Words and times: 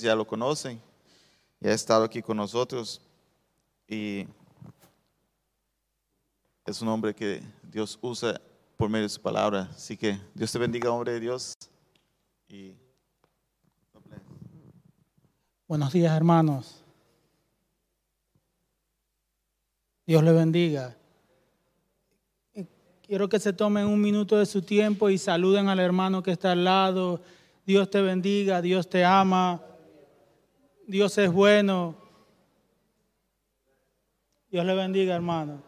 ya 0.00 0.14
lo 0.14 0.26
conocen, 0.26 0.80
ya 1.60 1.70
ha 1.70 1.74
estado 1.74 2.04
aquí 2.04 2.22
con 2.22 2.36
nosotros 2.36 3.00
y 3.86 4.26
es 6.64 6.82
un 6.82 6.88
hombre 6.88 7.14
que 7.14 7.42
Dios 7.62 7.98
usa 8.02 8.40
por 8.76 8.88
medio 8.88 9.04
de 9.04 9.08
su 9.08 9.20
palabra. 9.20 9.68
Así 9.70 9.96
que 9.96 10.18
Dios 10.34 10.52
te 10.52 10.58
bendiga, 10.58 10.90
hombre 10.90 11.12
de 11.12 11.20
Dios. 11.20 11.56
Y... 12.48 12.74
Buenos 15.66 15.92
días, 15.92 16.14
hermanos. 16.14 16.82
Dios 20.06 20.22
le 20.22 20.32
bendiga. 20.32 20.96
Quiero 23.06 23.28
que 23.28 23.40
se 23.40 23.54
tomen 23.54 23.86
un 23.86 24.00
minuto 24.00 24.36
de 24.36 24.44
su 24.44 24.60
tiempo 24.60 25.08
y 25.08 25.16
saluden 25.16 25.68
al 25.68 25.80
hermano 25.80 26.22
que 26.22 26.32
está 26.32 26.52
al 26.52 26.64
lado. 26.64 27.20
Dios 27.66 27.90
te 27.90 28.02
bendiga, 28.02 28.60
Dios 28.60 28.88
te 28.88 29.04
ama, 29.04 29.62
Dios 30.88 31.18
es 31.18 31.30
bueno. 31.30 31.94
Dios 34.50 34.64
le 34.64 34.74
bendiga, 34.74 35.14
hermano. 35.14 35.62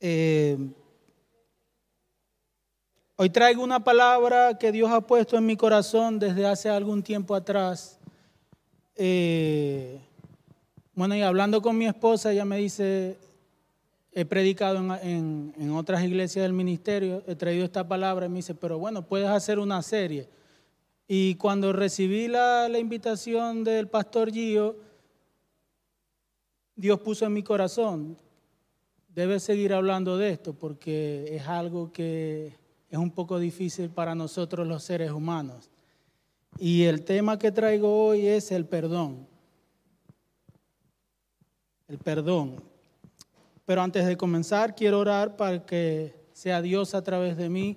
Eh, 0.00 0.56
hoy 3.16 3.28
traigo 3.28 3.62
una 3.62 3.84
palabra 3.84 4.56
que 4.56 4.72
Dios 4.72 4.90
ha 4.90 5.02
puesto 5.02 5.36
en 5.36 5.44
mi 5.44 5.58
corazón 5.58 6.18
desde 6.18 6.46
hace 6.46 6.70
algún 6.70 7.02
tiempo 7.02 7.34
atrás. 7.34 8.00
Eh, 8.96 10.00
bueno, 10.94 11.16
y 11.16 11.22
hablando 11.22 11.62
con 11.62 11.78
mi 11.78 11.86
esposa, 11.86 12.32
ella 12.32 12.44
me 12.44 12.58
dice, 12.58 13.16
he 14.12 14.24
predicado 14.24 14.76
en, 14.76 15.54
en, 15.58 15.70
otras 15.72 16.04
iglesias 16.04 16.42
del 16.42 16.52
ministerio, 16.52 17.22
he 17.26 17.34
traído 17.34 17.64
esta 17.64 17.88
palabra 17.88 18.26
y 18.26 18.28
me 18.28 18.36
dice, 18.36 18.54
pero 18.54 18.78
bueno, 18.78 19.06
puedes 19.06 19.28
hacer 19.28 19.58
una 19.58 19.80
serie. 19.82 20.28
Y 21.08 21.36
cuando 21.36 21.72
recibí 21.72 22.28
la, 22.28 22.68
la 22.68 22.78
invitación 22.78 23.64
del 23.64 23.88
pastor 23.88 24.30
Gio, 24.30 24.76
Dios 26.76 27.00
puso 27.00 27.24
en 27.24 27.32
mi 27.32 27.42
corazón, 27.42 28.16
debes 29.14 29.42
seguir 29.42 29.72
hablando 29.72 30.16
de 30.16 30.30
esto 30.30 30.54
porque 30.54 31.36
es 31.36 31.46
algo 31.46 31.92
que 31.92 32.56
es 32.90 32.98
un 32.98 33.10
poco 33.10 33.38
difícil 33.38 33.88
para 33.88 34.14
nosotros 34.14 34.66
los 34.66 34.82
seres 34.82 35.10
humanos. 35.10 35.70
Y 36.58 36.84
el 36.84 37.02
tema 37.02 37.38
que 37.38 37.50
traigo 37.50 38.06
hoy 38.06 38.26
es 38.26 38.52
el 38.52 38.66
perdón. 38.66 39.31
El 41.92 41.98
perdón. 41.98 42.56
Pero 43.66 43.82
antes 43.82 44.06
de 44.06 44.16
comenzar, 44.16 44.74
quiero 44.74 44.98
orar 44.98 45.36
para 45.36 45.66
que 45.66 46.14
sea 46.32 46.62
Dios 46.62 46.94
a 46.94 47.04
través 47.04 47.36
de 47.36 47.50
mí 47.50 47.76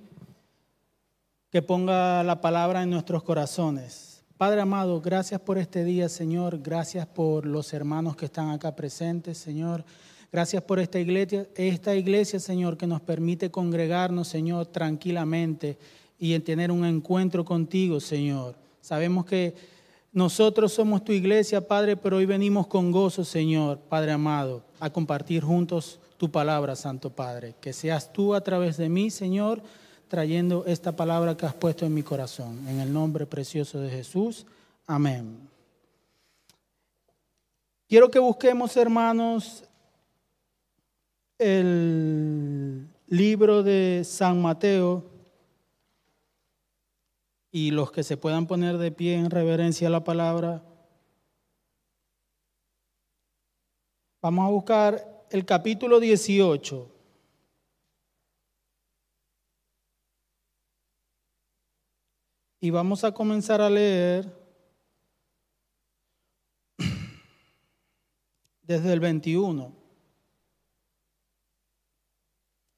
que 1.50 1.60
ponga 1.60 2.22
la 2.22 2.40
palabra 2.40 2.82
en 2.82 2.88
nuestros 2.88 3.22
corazones. 3.22 4.24
Padre 4.38 4.62
amado, 4.62 5.02
gracias 5.02 5.38
por 5.42 5.58
este 5.58 5.84
día, 5.84 6.08
Señor. 6.08 6.62
Gracias 6.62 7.06
por 7.06 7.44
los 7.44 7.74
hermanos 7.74 8.16
que 8.16 8.24
están 8.24 8.48
acá 8.48 8.74
presentes, 8.74 9.36
Señor. 9.36 9.84
Gracias 10.32 10.62
por 10.62 10.78
esta 10.78 10.98
iglesia, 10.98 11.46
esta 11.54 11.94
iglesia, 11.94 12.40
Señor, 12.40 12.78
que 12.78 12.86
nos 12.86 13.02
permite 13.02 13.50
congregarnos, 13.50 14.28
Señor, 14.28 14.64
tranquilamente 14.64 15.76
y 16.18 16.32
en 16.32 16.42
tener 16.42 16.72
un 16.72 16.86
encuentro 16.86 17.44
contigo, 17.44 18.00
Señor. 18.00 18.54
Sabemos 18.80 19.26
que 19.26 19.75
nosotros 20.16 20.72
somos 20.72 21.04
tu 21.04 21.12
iglesia, 21.12 21.68
Padre, 21.68 21.94
pero 21.94 22.16
hoy 22.16 22.24
venimos 22.24 22.66
con 22.68 22.90
gozo, 22.90 23.22
Señor, 23.22 23.78
Padre 23.80 24.12
amado, 24.12 24.62
a 24.80 24.88
compartir 24.88 25.44
juntos 25.44 26.00
tu 26.16 26.30
palabra, 26.30 26.74
Santo 26.74 27.10
Padre. 27.10 27.54
Que 27.60 27.74
seas 27.74 28.10
tú 28.14 28.34
a 28.34 28.40
través 28.40 28.78
de 28.78 28.88
mí, 28.88 29.10
Señor, 29.10 29.60
trayendo 30.08 30.64
esta 30.64 30.96
palabra 30.96 31.36
que 31.36 31.44
has 31.44 31.52
puesto 31.52 31.84
en 31.84 31.92
mi 31.92 32.02
corazón. 32.02 32.66
En 32.66 32.80
el 32.80 32.90
nombre 32.90 33.26
precioso 33.26 33.78
de 33.78 33.90
Jesús. 33.90 34.46
Amén. 34.86 35.36
Quiero 37.86 38.10
que 38.10 38.18
busquemos, 38.18 38.74
hermanos, 38.78 39.64
el 41.38 42.88
libro 43.06 43.62
de 43.62 44.00
San 44.02 44.40
Mateo 44.40 45.04
y 47.56 47.70
los 47.70 47.90
que 47.90 48.02
se 48.02 48.18
puedan 48.18 48.46
poner 48.46 48.76
de 48.76 48.92
pie 48.92 49.14
en 49.14 49.30
reverencia 49.30 49.88
a 49.88 49.90
la 49.90 50.04
palabra. 50.04 50.62
Vamos 54.20 54.46
a 54.46 54.50
buscar 54.50 55.26
el 55.30 55.46
capítulo 55.46 55.98
18. 55.98 56.92
Y 62.60 62.68
vamos 62.68 63.04
a 63.04 63.12
comenzar 63.12 63.62
a 63.62 63.70
leer 63.70 64.30
desde 68.60 68.92
el 68.92 69.00
21. 69.00 69.72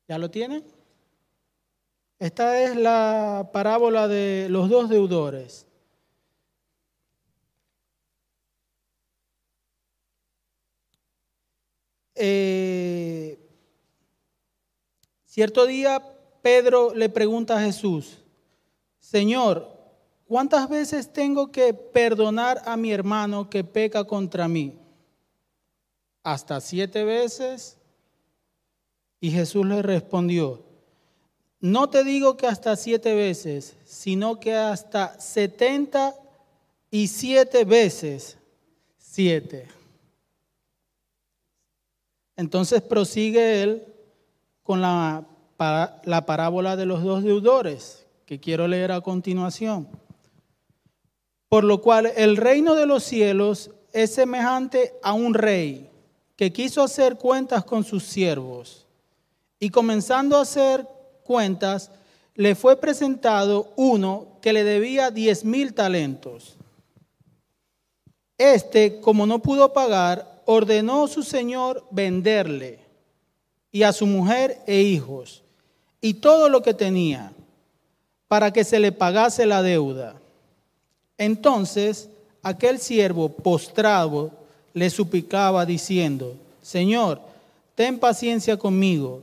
¿Ya 0.07 0.19
lo 0.19 0.31
tienen? 0.31 0.78
Esta 2.19 2.61
es 2.63 2.75
la 2.77 3.51
parábola 3.53 4.09
de 4.09 4.49
los 4.51 4.69
dos 4.69 4.89
deudores. 4.89 5.67
Eh, 12.17 13.39
cierto 15.25 15.67
día 15.67 16.03
Pedro 16.43 16.93
le 16.93 17.09
pregunta 17.09 17.57
a 17.57 17.61
Jesús, 17.61 18.25
Señor, 18.99 19.69
¿cuántas 20.27 20.69
veces 20.69 21.13
tengo 21.13 21.53
que 21.53 21.73
perdonar 21.73 22.61
a 22.65 22.77
mi 22.77 22.91
hermano 22.91 23.49
que 23.49 23.63
peca 23.63 24.03
contra 24.03 24.49
mí? 24.49 24.77
¿Hasta 26.25 26.61
siete 26.61 27.05
veces? 27.05 27.79
Y 29.21 29.31
Jesús 29.31 29.65
le 29.65 29.83
respondió, 29.83 30.68
no 31.61 31.91
te 31.91 32.05
digo 32.05 32.37
que 32.37 32.47
hasta 32.47 32.77
siete 32.77 33.15
veces, 33.15 33.77
sino 33.85 34.39
que 34.39 34.55
hasta 34.55 35.19
setenta 35.21 36.15
y 36.91 37.09
siete 37.09 37.65
veces 37.65 38.39
siete. 38.99 39.69
Entonces 42.37 42.81
prosigue 42.83 43.63
él 43.63 43.83
con 44.63 44.81
la, 44.81 45.27
la 46.05 46.27
parábola 46.27 46.77
de 46.77 46.87
los 46.87 47.03
dos 47.03 47.25
deudores, 47.25 48.07
que 48.25 48.39
quiero 48.39 48.69
leer 48.69 48.93
a 48.93 49.01
continuación. 49.01 49.89
Por 51.49 51.65
lo 51.65 51.81
cual 51.81 52.13
el 52.17 52.37
reino 52.37 52.75
de 52.75 52.87
los 52.87 53.03
cielos 53.03 53.71
es 53.93 54.15
semejante 54.15 54.95
a 55.03 55.15
un 55.15 55.35
rey 55.35 55.91
que 56.37 56.53
quiso 56.53 56.83
hacer 56.83 57.17
cuentas 57.17 57.65
con 57.65 57.83
sus 57.83 58.05
siervos 58.05 58.87
y 59.59 59.71
comenzando 59.71 60.37
a 60.37 60.43
hacer 60.43 60.87
cuentas, 61.29 61.91
le 62.35 62.55
fue 62.55 62.81
presentado 62.81 63.71
uno 63.77 64.39
que 64.41 64.55
le 64.55 64.65
debía 64.65 65.11
diez 65.11 65.45
mil 65.45 65.75
talentos. 65.75 66.57
Este, 68.39 69.01
como 69.01 69.27
no 69.27 69.41
pudo 69.41 69.75
pagar, 69.75 70.41
ordenó 70.47 71.05
a 71.05 71.09
su 71.09 71.23
señor 71.23 71.85
venderle 71.91 72.79
y 73.71 73.83
a 73.83 73.93
su 73.93 74.07
mujer 74.07 74.59
e 74.67 74.81
hijos 74.81 75.43
y 76.01 76.15
todo 76.15 76.49
lo 76.49 76.63
que 76.63 76.73
tenía 76.73 77.33
para 78.27 78.53
que 78.53 78.65
se 78.65 78.81
le 78.81 78.93
pagase 78.93 79.45
la 79.45 79.61
deuda. 79.61 80.15
Entonces 81.19 82.09
aquel 82.43 82.79
siervo 82.79 83.29
postrado 83.29 84.31
le 84.73 84.89
suplicaba 84.89 85.67
diciendo, 85.67 86.35
Señor, 86.63 87.21
ten 87.75 87.99
paciencia 87.99 88.57
conmigo 88.57 89.23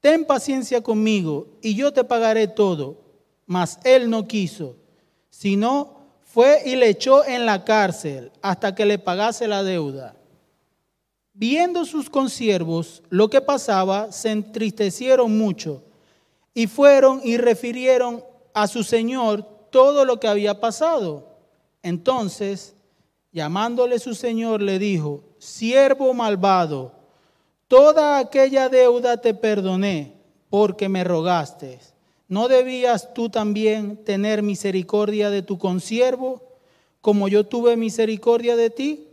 ten 0.00 0.24
paciencia 0.24 0.82
conmigo 0.82 1.48
y 1.60 1.74
yo 1.74 1.92
te 1.92 2.04
pagaré 2.04 2.48
todo. 2.48 2.98
Mas 3.46 3.78
él 3.84 4.10
no 4.10 4.26
quiso, 4.26 4.76
sino 5.30 5.98
fue 6.22 6.62
y 6.66 6.76
le 6.76 6.90
echó 6.90 7.24
en 7.24 7.46
la 7.46 7.64
cárcel 7.64 8.30
hasta 8.42 8.74
que 8.74 8.84
le 8.84 8.98
pagase 8.98 9.48
la 9.48 9.62
deuda. 9.62 10.14
Viendo 11.32 11.84
sus 11.84 12.10
consiervos 12.10 13.02
lo 13.08 13.30
que 13.30 13.40
pasaba, 13.40 14.12
se 14.12 14.30
entristecieron 14.30 15.38
mucho 15.38 15.82
y 16.52 16.66
fueron 16.66 17.20
y 17.22 17.36
refirieron 17.36 18.24
a 18.52 18.66
su 18.66 18.82
señor 18.82 19.44
todo 19.70 20.04
lo 20.04 20.18
que 20.18 20.28
había 20.28 20.60
pasado. 20.60 21.38
Entonces, 21.82 22.74
llamándole 23.32 23.98
su 23.98 24.14
señor, 24.14 24.60
le 24.60 24.78
dijo, 24.78 25.22
siervo 25.38 26.12
malvado, 26.12 26.97
toda 27.68 28.18
aquella 28.18 28.68
deuda 28.68 29.18
te 29.18 29.34
perdoné 29.34 30.14
porque 30.50 30.88
me 30.88 31.04
rogaste. 31.04 31.78
¿No 32.26 32.48
debías 32.48 33.14
tú 33.14 33.30
también 33.30 34.04
tener 34.04 34.42
misericordia 34.42 35.30
de 35.30 35.42
tu 35.42 35.58
consiervo 35.58 36.42
como 37.00 37.28
yo 37.28 37.46
tuve 37.46 37.76
misericordia 37.76 38.56
de 38.56 38.70
ti? 38.70 39.08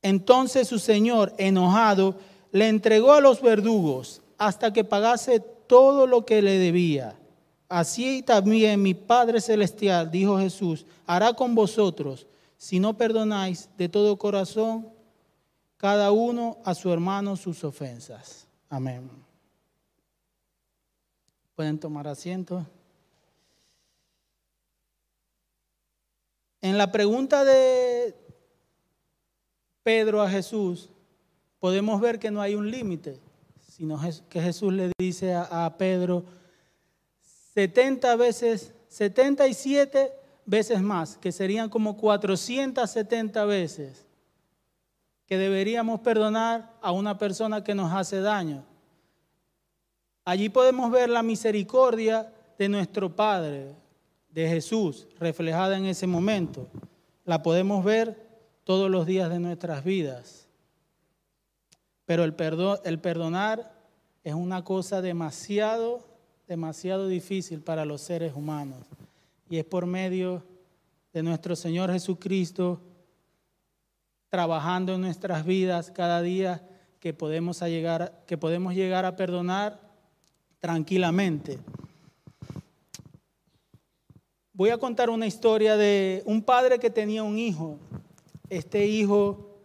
Entonces 0.00 0.68
su 0.68 0.78
señor, 0.78 1.34
enojado, 1.38 2.14
le 2.52 2.68
entregó 2.68 3.12
a 3.12 3.20
los 3.20 3.42
verdugos 3.42 4.22
hasta 4.38 4.72
que 4.72 4.84
pagase 4.84 5.40
todo 5.40 6.06
lo 6.06 6.24
que 6.24 6.40
le 6.40 6.58
debía. 6.58 7.18
Así 7.68 8.22
también 8.22 8.80
mi 8.80 8.94
Padre 8.94 9.40
Celestial, 9.40 10.10
dijo 10.10 10.38
Jesús, 10.38 10.86
hará 11.06 11.34
con 11.34 11.54
vosotros 11.54 12.26
si 12.56 12.80
no 12.80 12.96
perdonáis 12.96 13.68
de 13.76 13.88
todo 13.88 14.16
corazón 14.16 14.88
cada 15.78 16.10
uno 16.10 16.58
a 16.64 16.74
su 16.74 16.92
hermano 16.92 17.36
sus 17.36 17.64
ofensas. 17.64 18.46
Amén. 18.68 19.08
Pueden 21.54 21.78
tomar 21.78 22.06
asiento. 22.06 22.66
En 26.60 26.76
la 26.76 26.90
pregunta 26.90 27.44
de 27.44 28.14
Pedro 29.84 30.20
a 30.20 30.28
Jesús, 30.28 30.90
podemos 31.60 32.00
ver 32.00 32.18
que 32.18 32.32
no 32.32 32.42
hay 32.42 32.56
un 32.56 32.68
límite, 32.70 33.20
sino 33.68 34.00
que 34.28 34.42
Jesús 34.42 34.72
le 34.72 34.90
dice 34.98 35.34
a, 35.34 35.76
Pedro 35.78 36.24
70 37.54 38.16
veces, 38.16 38.72
77 38.88 40.12
veces 40.44 40.82
más, 40.82 41.16
que 41.16 41.30
serían 41.30 41.70
como 41.70 41.96
470 41.96 43.44
veces 43.44 44.07
que 45.28 45.36
deberíamos 45.36 46.00
perdonar 46.00 46.72
a 46.80 46.90
una 46.90 47.18
persona 47.18 47.62
que 47.62 47.74
nos 47.74 47.92
hace 47.92 48.20
daño. 48.20 48.64
Allí 50.24 50.48
podemos 50.48 50.90
ver 50.90 51.10
la 51.10 51.22
misericordia 51.22 52.32
de 52.58 52.68
nuestro 52.70 53.14
Padre, 53.14 53.74
de 54.30 54.48
Jesús, 54.48 55.06
reflejada 55.18 55.76
en 55.76 55.84
ese 55.84 56.06
momento. 56.06 56.66
La 57.26 57.42
podemos 57.42 57.84
ver 57.84 58.26
todos 58.64 58.90
los 58.90 59.06
días 59.06 59.28
de 59.28 59.38
nuestras 59.38 59.84
vidas. 59.84 60.48
Pero 62.06 62.24
el, 62.24 62.34
el 62.84 62.98
perdonar 62.98 63.70
es 64.24 64.32
una 64.32 64.64
cosa 64.64 65.02
demasiado, 65.02 66.06
demasiado 66.46 67.06
difícil 67.06 67.60
para 67.60 67.84
los 67.84 68.00
seres 68.00 68.32
humanos. 68.34 68.80
Y 69.50 69.58
es 69.58 69.64
por 69.66 69.84
medio 69.84 70.42
de 71.12 71.22
nuestro 71.22 71.54
Señor 71.54 71.92
Jesucristo 71.92 72.80
trabajando 74.28 74.94
en 74.94 75.00
nuestras 75.00 75.44
vidas 75.44 75.90
cada 75.90 76.22
día 76.22 76.62
que 77.00 77.14
podemos, 77.14 77.60
llegar, 77.60 78.24
que 78.26 78.36
podemos 78.36 78.74
llegar 78.74 79.04
a 79.04 79.16
perdonar 79.16 79.80
tranquilamente. 80.58 81.58
Voy 84.52 84.70
a 84.70 84.78
contar 84.78 85.08
una 85.08 85.26
historia 85.26 85.76
de 85.76 86.22
un 86.26 86.42
padre 86.42 86.78
que 86.78 86.90
tenía 86.90 87.22
un 87.22 87.38
hijo. 87.38 87.78
Este 88.50 88.86
hijo 88.86 89.62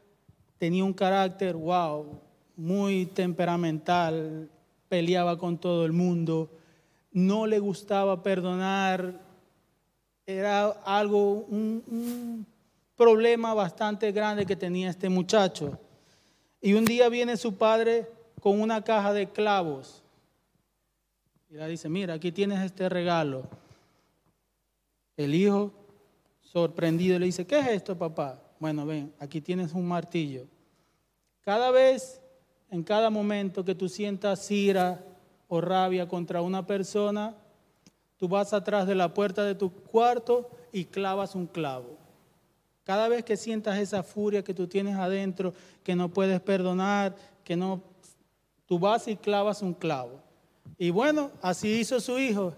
tenía 0.60 0.84
un 0.84 0.94
carácter, 0.94 1.56
wow, 1.56 2.22
muy 2.56 3.08
temperamental, 3.08 4.50
peleaba 4.88 5.38
con 5.38 5.58
todo 5.58 5.86
el 5.86 5.94
mundo, 5.94 6.52
no 7.12 7.48
le 7.48 7.58
gustaba 7.60 8.22
perdonar, 8.22 9.20
era 10.26 10.68
algo, 10.68 11.46
un 11.50 12.46
problema 12.96 13.54
bastante 13.54 14.12
grande 14.12 14.46
que 14.46 14.56
tenía 14.56 14.90
este 14.90 15.10
muchacho. 15.10 15.80
Y 16.62 16.74
un 16.74 16.86
día 16.86 17.10
viene 17.10 17.38
su 17.38 17.56
padre 17.56 18.10
con 18.40 18.62
una 18.62 18.84
caja 18.84 19.14
de 19.14 19.30
clavos. 19.30 20.04
Y 21.50 21.56
le 21.56 21.68
dice, 21.68 21.90
mira, 21.90 22.14
aquí 22.14 22.32
tienes 22.32 22.62
este 22.62 22.90
regalo. 22.90 23.44
El 25.18 25.36
hijo, 25.36 25.72
sorprendido, 26.42 27.20
le 27.20 27.28
dice, 27.28 27.46
¿qué 27.46 27.60
es 27.60 27.68
esto, 27.68 27.98
papá? 27.98 28.42
Bueno, 28.60 28.86
ven, 28.86 29.14
aquí 29.20 29.42
tienes 29.42 29.74
un 29.74 29.88
martillo. 29.88 30.46
Cada 31.42 31.70
vez, 31.72 32.22
en 32.72 32.84
cada 32.84 33.10
momento 33.10 33.64
que 33.64 33.76
tú 33.76 33.90
sientas 33.90 34.50
ira 34.50 35.04
o 35.48 35.62
rabia 35.62 36.08
contra 36.08 36.42
una 36.42 36.66
persona, 36.66 37.36
tú 38.18 38.28
vas 38.28 38.54
atrás 38.54 38.88
de 38.88 38.96
la 38.96 39.14
puerta 39.14 39.44
de 39.44 39.54
tu 39.54 39.72
cuarto 39.72 40.50
y 40.72 40.86
clavas 40.86 41.36
un 41.36 41.46
clavo. 41.46 42.03
Cada 42.84 43.08
vez 43.08 43.24
que 43.24 43.38
sientas 43.38 43.78
esa 43.78 44.04
furia 44.04 44.44
que 44.44 44.54
tú 44.54 44.68
tienes 44.68 44.96
adentro, 44.96 45.54
que 45.84 45.96
no 45.96 46.10
puedes 46.10 46.42
perdonar, 46.42 47.16
que 47.44 47.56
no, 47.56 47.82
tú 48.66 48.78
vas 48.78 49.08
y 49.08 49.16
clavas 49.16 49.62
un 49.62 49.74
clavo. 49.74 50.20
Y 50.78 50.90
bueno, 50.90 51.32
así 51.42 51.80
hizo 51.80 52.00
su 52.00 52.20
hijo. 52.20 52.54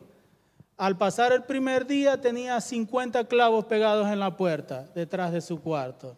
Al 0.78 0.98
pasar 0.98 1.32
el 1.32 1.44
primer 1.44 1.86
día 1.86 2.20
tenía 2.20 2.60
50 2.60 3.28
clavos 3.28 3.66
pegados 3.66 4.08
en 4.12 4.20
la 4.20 4.36
puerta 4.36 4.90
detrás 4.96 5.32
de 5.32 5.42
su 5.42 5.62
cuarto. 5.62 6.18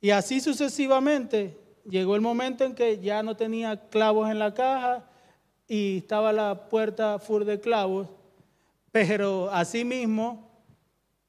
Y 0.00 0.10
así 0.10 0.40
sucesivamente 0.40 1.58
llegó 1.84 2.14
el 2.14 2.20
momento 2.20 2.64
en 2.64 2.74
que 2.74 2.98
ya 2.98 3.22
no 3.22 3.36
tenía 3.36 3.88
clavos 3.88 4.30
en 4.30 4.38
la 4.38 4.54
caja 4.54 5.04
y 5.66 5.98
estaba 5.98 6.32
la 6.32 6.68
puerta 6.68 7.18
full 7.18 7.44
de 7.44 7.60
clavos, 7.60 8.08
pero 8.90 9.50
así 9.50 9.84
mismo 9.84 10.48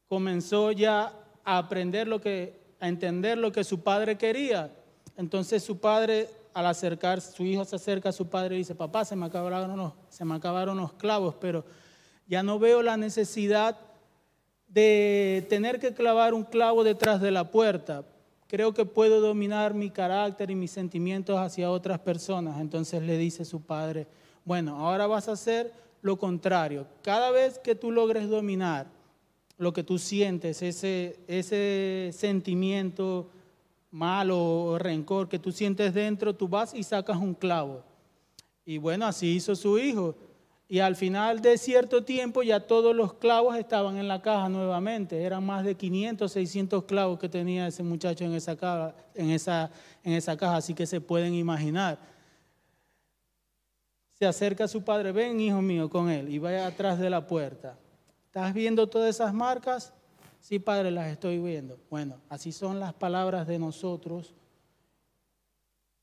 comenzó 0.08 0.72
ya 0.72 1.14
a 1.44 1.58
aprender 1.58 2.08
lo 2.08 2.22
que, 2.22 2.60
a 2.80 2.88
entender 2.88 3.38
lo 3.38 3.52
que 3.52 3.64
su 3.64 3.82
padre 3.82 4.18
quería. 4.18 4.72
Entonces 5.18 5.64
su 5.64 5.80
padre, 5.80 6.30
al 6.54 6.66
acercar, 6.66 7.22
su 7.22 7.44
hijo 7.44 7.66
se 7.66 7.76
acerca 7.76 8.10
a 8.10 8.14
su 8.14 8.30
padre 8.30 8.56
y 8.56 8.60
dice, 8.60 8.76
papá, 8.76 9.06
se 9.06 9.16
me 9.16 9.26
acabaron 9.26 9.78
los, 9.78 9.94
se 10.10 10.24
me 10.26 10.36
acabaron 10.36 10.78
los 10.78 10.94
clavos, 10.94 11.36
pero 11.40 11.66
ya 12.28 12.44
no 12.44 12.60
veo 12.60 12.82
la 12.82 12.96
necesidad 12.96 13.78
de 14.68 15.46
tener 15.50 15.80
que 15.80 15.94
clavar 15.94 16.34
un 16.34 16.44
clavo 16.44 16.84
detrás 16.84 17.20
de 17.22 17.32
la 17.32 17.52
puerta. 17.52 18.06
Creo 18.48 18.74
que 18.74 18.86
puedo 18.86 19.20
dominar 19.20 19.74
mi 19.74 19.90
carácter 19.90 20.52
y 20.52 20.56
mis 20.56 20.72
sentimientos 20.72 21.38
hacia 21.38 21.70
otras 21.70 22.00
personas. 22.00 22.60
Entonces 22.62 23.02
le 23.02 23.18
dice 23.18 23.46
su 23.46 23.62
padre, 23.62 24.08
bueno, 24.46 24.78
ahora 24.78 25.06
vas 25.06 25.28
a 25.28 25.34
hacer 25.34 25.74
lo 26.02 26.18
contrario. 26.18 26.88
Cada 27.04 27.32
vez 27.32 27.60
que 27.60 27.76
tú 27.76 27.92
logres 27.92 28.30
dominar 28.30 28.88
lo 29.60 29.74
que 29.74 29.84
tú 29.84 30.00
sientes, 30.00 30.62
ese, 30.62 31.20
ese 31.28 32.12
sentimiento 32.14 33.30
malo 33.92 34.40
o 34.40 34.80
rencor 34.80 35.28
que 35.28 35.38
tú 35.38 35.52
sientes 35.52 35.94
dentro, 35.94 36.34
tú 36.34 36.48
vas 36.48 36.74
y 36.74 36.82
sacas 36.82 37.18
un 37.18 37.34
clavo. 37.34 37.84
Y 38.66 38.78
bueno, 38.78 39.06
así 39.06 39.36
hizo 39.36 39.56
su 39.58 39.78
hijo. 39.78 40.16
Y 40.70 40.80
al 40.80 40.96
final 40.96 41.42
de 41.42 41.58
cierto 41.58 42.06
tiempo 42.06 42.42
ya 42.42 42.62
todos 42.62 42.96
los 42.96 43.14
clavos 43.16 43.58
estaban 43.58 43.98
en 43.98 44.08
la 44.08 44.22
caja 44.22 44.48
nuevamente. 44.48 45.22
Eran 45.22 45.46
más 45.46 45.66
de 45.66 45.76
500, 45.76 46.32
600 46.32 46.86
clavos 46.86 47.20
que 47.20 47.28
tenía 47.28 47.68
ese 47.68 47.84
muchacho 47.84 48.24
en 48.24 48.36
esa 48.36 48.56
caja, 48.56 48.96
en 49.14 49.30
esa, 49.32 49.70
en 50.06 50.14
esa 50.14 50.38
caja 50.38 50.56
así 50.56 50.74
que 50.74 50.86
se 50.86 51.02
pueden 51.02 51.34
imaginar. 51.34 52.00
Se 54.14 54.26
acerca 54.26 54.66
a 54.66 54.68
su 54.70 54.84
padre, 54.84 55.12
ven 55.12 55.42
hijo 55.42 55.62
mío 55.62 55.90
con 55.90 56.10
él 56.10 56.30
y 56.30 56.40
vaya 56.40 56.66
atrás 56.66 56.98
de 56.98 57.10
la 57.10 57.28
puerta. 57.28 57.78
¿Estás 58.30 58.54
viendo 58.54 58.86
todas 58.86 59.10
esas 59.10 59.34
marcas? 59.34 59.92
Sí, 60.40 60.60
Padre, 60.60 60.92
las 60.92 61.08
estoy 61.08 61.40
viendo. 61.40 61.80
Bueno, 61.90 62.18
así 62.30 62.52
son 62.52 62.80
las 62.80 62.94
palabras 62.94 63.48
de 63.48 63.58
nosotros 63.58 64.36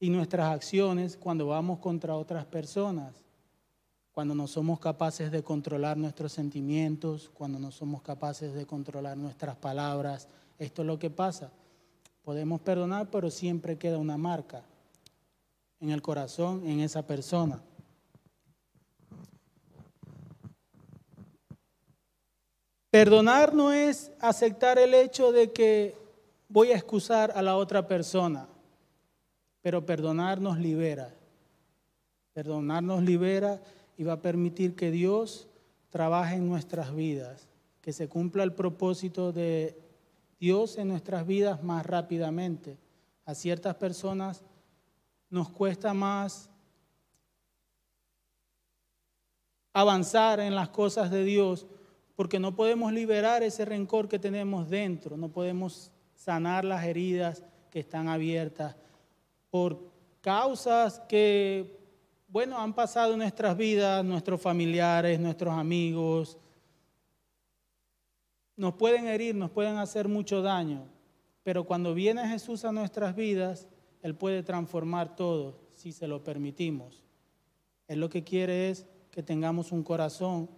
y 0.00 0.10
nuestras 0.10 0.52
acciones 0.52 1.16
cuando 1.16 1.46
vamos 1.46 1.78
contra 1.78 2.16
otras 2.16 2.44
personas, 2.44 3.14
cuando 4.10 4.34
no 4.34 4.48
somos 4.48 4.80
capaces 4.80 5.30
de 5.30 5.44
controlar 5.44 5.96
nuestros 5.96 6.32
sentimientos, 6.32 7.30
cuando 7.32 7.60
no 7.60 7.70
somos 7.70 8.02
capaces 8.02 8.54
de 8.54 8.66
controlar 8.66 9.16
nuestras 9.16 9.54
palabras. 9.54 10.26
Esto 10.58 10.82
es 10.82 10.88
lo 10.88 10.98
que 10.98 11.10
pasa. 11.10 11.52
Podemos 12.22 12.60
perdonar, 12.60 13.08
pero 13.08 13.30
siempre 13.30 13.78
queda 13.78 13.98
una 13.98 14.16
marca 14.16 14.64
en 15.78 15.90
el 15.90 16.02
corazón, 16.02 16.66
en 16.66 16.80
esa 16.80 17.06
persona. 17.06 17.62
Perdonar 22.96 23.52
no 23.52 23.74
es 23.74 24.10
aceptar 24.20 24.78
el 24.78 24.94
hecho 24.94 25.30
de 25.30 25.52
que 25.52 25.94
voy 26.48 26.72
a 26.72 26.76
excusar 26.76 27.30
a 27.36 27.42
la 27.42 27.58
otra 27.58 27.86
persona, 27.86 28.48
pero 29.60 29.84
perdonar 29.84 30.40
nos 30.40 30.58
libera. 30.58 31.12
Perdonar 32.32 32.82
nos 32.82 33.02
libera 33.02 33.60
y 33.98 34.04
va 34.04 34.14
a 34.14 34.22
permitir 34.22 34.74
que 34.74 34.90
Dios 34.90 35.46
trabaje 35.90 36.36
en 36.36 36.48
nuestras 36.48 36.96
vidas, 36.96 37.46
que 37.82 37.92
se 37.92 38.08
cumpla 38.08 38.44
el 38.44 38.54
propósito 38.54 39.30
de 39.30 39.78
Dios 40.40 40.78
en 40.78 40.88
nuestras 40.88 41.26
vidas 41.26 41.62
más 41.62 41.84
rápidamente. 41.84 42.78
A 43.26 43.34
ciertas 43.34 43.74
personas 43.74 44.42
nos 45.28 45.50
cuesta 45.50 45.92
más 45.92 46.48
avanzar 49.74 50.40
en 50.40 50.54
las 50.54 50.70
cosas 50.70 51.10
de 51.10 51.24
Dios 51.24 51.66
porque 52.16 52.40
no 52.40 52.56
podemos 52.56 52.92
liberar 52.92 53.42
ese 53.42 53.64
rencor 53.64 54.08
que 54.08 54.18
tenemos 54.18 54.68
dentro, 54.70 55.16
no 55.16 55.28
podemos 55.28 55.92
sanar 56.14 56.64
las 56.64 56.84
heridas 56.84 57.44
que 57.70 57.80
están 57.80 58.08
abiertas 58.08 58.74
por 59.50 59.78
causas 60.22 61.00
que, 61.08 61.78
bueno, 62.28 62.58
han 62.58 62.74
pasado 62.74 63.12
en 63.12 63.18
nuestras 63.18 63.56
vidas, 63.56 64.04
nuestros 64.04 64.40
familiares, 64.40 65.20
nuestros 65.20 65.54
amigos, 65.54 66.38
nos 68.56 68.74
pueden 68.74 69.06
herir, 69.06 69.34
nos 69.34 69.50
pueden 69.50 69.76
hacer 69.76 70.08
mucho 70.08 70.40
daño, 70.40 70.88
pero 71.42 71.64
cuando 71.64 71.92
viene 71.92 72.26
Jesús 72.26 72.64
a 72.64 72.72
nuestras 72.72 73.14
vidas, 73.14 73.68
Él 74.00 74.14
puede 74.14 74.42
transformar 74.42 75.14
todo 75.14 75.60
si 75.74 75.92
se 75.92 76.08
lo 76.08 76.24
permitimos. 76.24 77.04
Él 77.86 78.00
lo 78.00 78.08
que 78.08 78.24
quiere 78.24 78.70
es 78.70 78.86
que 79.10 79.22
tengamos 79.22 79.70
un 79.70 79.82
corazón 79.82 80.48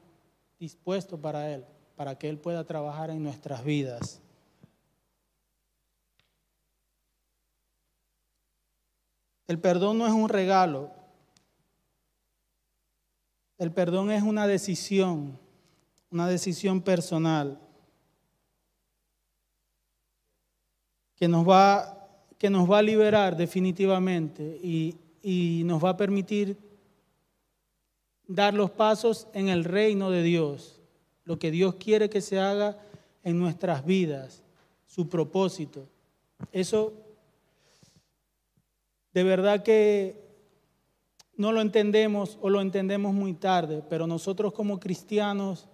dispuesto 0.58 1.20
para 1.20 1.52
Él, 1.52 1.64
para 1.96 2.18
que 2.18 2.28
Él 2.28 2.38
pueda 2.38 2.64
trabajar 2.64 3.10
en 3.10 3.22
nuestras 3.22 3.64
vidas. 3.64 4.20
El 9.46 9.58
perdón 9.58 9.98
no 9.98 10.06
es 10.06 10.12
un 10.12 10.28
regalo, 10.28 10.92
el 13.56 13.72
perdón 13.72 14.10
es 14.10 14.22
una 14.22 14.46
decisión, 14.46 15.38
una 16.10 16.28
decisión 16.28 16.82
personal 16.82 17.58
que 21.16 21.26
nos 21.26 21.48
va, 21.48 22.08
que 22.38 22.50
nos 22.50 22.70
va 22.70 22.78
a 22.78 22.82
liberar 22.82 23.36
definitivamente 23.36 24.60
y, 24.62 24.96
y 25.22 25.62
nos 25.64 25.82
va 25.82 25.90
a 25.90 25.96
permitir 25.96 26.67
dar 28.28 28.54
los 28.54 28.70
pasos 28.70 29.26
en 29.32 29.48
el 29.48 29.64
reino 29.64 30.10
de 30.10 30.22
Dios, 30.22 30.80
lo 31.24 31.38
que 31.38 31.50
Dios 31.50 31.74
quiere 31.74 32.08
que 32.08 32.20
se 32.20 32.38
haga 32.38 32.78
en 33.24 33.38
nuestras 33.38 33.84
vidas, 33.84 34.44
su 34.86 35.08
propósito. 35.08 35.88
Eso 36.52 36.92
de 39.12 39.24
verdad 39.24 39.62
que 39.62 40.28
no 41.36 41.52
lo 41.52 41.60
entendemos 41.60 42.38
o 42.40 42.50
lo 42.50 42.60
entendemos 42.60 43.14
muy 43.14 43.32
tarde, 43.32 43.82
pero 43.88 44.06
nosotros 44.06 44.52
como 44.52 44.78
cristianos 44.78 45.66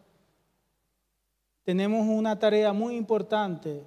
tenemos 1.64 2.06
una 2.06 2.38
tarea 2.38 2.72
muy 2.72 2.96
importante, 2.96 3.82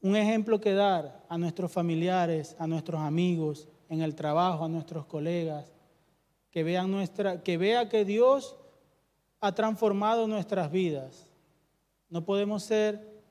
un 0.00 0.16
ejemplo 0.16 0.60
que 0.60 0.74
dar 0.74 1.24
a 1.28 1.38
nuestros 1.38 1.72
familiares, 1.72 2.54
a 2.58 2.66
nuestros 2.66 3.00
amigos, 3.00 3.68
en 3.88 4.02
el 4.02 4.14
trabajo, 4.14 4.64
a 4.64 4.68
nuestros 4.68 5.06
colegas, 5.06 5.72
que 6.58 6.64
vean 6.64 6.90
nuestra, 6.90 7.40
que 7.40 7.56
vea 7.56 7.88
que 7.88 8.04
Dios 8.04 8.56
ha 9.40 9.54
transformado 9.54 10.26
nuestras 10.26 10.72
vidas. 10.72 11.28
No 12.10 12.24
podemos 12.24 12.64
ser 12.64 13.22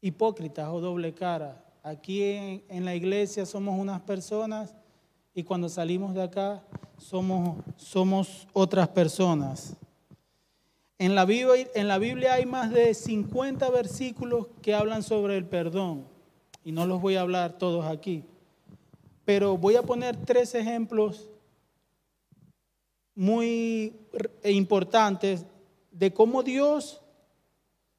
hipócritas 0.00 0.66
o 0.70 0.80
doble 0.80 1.12
cara. 1.12 1.62
Aquí 1.82 2.22
en, 2.22 2.86
la 2.86 2.94
iglesia 2.94 3.44
somos 3.44 3.78
unas 3.78 4.00
personas 4.00 4.74
y 5.34 5.42
cuando 5.42 5.68
salimos 5.68 6.14
de 6.14 6.22
acá 6.22 6.64
somos, 6.96 7.58
somos 7.76 8.48
otras 8.54 8.88
personas. 8.88 9.76
En 10.98 11.14
la, 11.14 11.26
en 11.28 11.86
la 11.86 11.98
Biblia 11.98 12.32
hay 12.32 12.46
más 12.46 12.70
de 12.70 12.94
50 12.94 13.68
versículos 13.68 14.46
que 14.62 14.74
hablan 14.74 15.02
sobre 15.02 15.36
el 15.36 15.44
perdón 15.44 16.06
y 16.64 16.72
no 16.72 16.86
los 16.86 17.02
voy 17.02 17.16
a 17.16 17.20
hablar 17.20 17.58
todos 17.58 17.84
aquí, 17.84 18.24
pero 19.26 19.58
voy 19.58 19.76
a 19.76 19.82
poner 19.82 20.16
tres 20.16 20.54
ejemplos 20.54 21.28
muy 23.16 23.96
importantes 24.44 25.44
de 25.90 26.12
cómo 26.12 26.42
Dios 26.42 27.00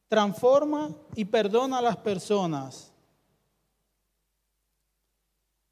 transforma 0.08 0.92
y 1.16 1.26
perdona 1.26 1.80
a 1.80 1.82
las 1.82 1.98
personas. 1.98 2.94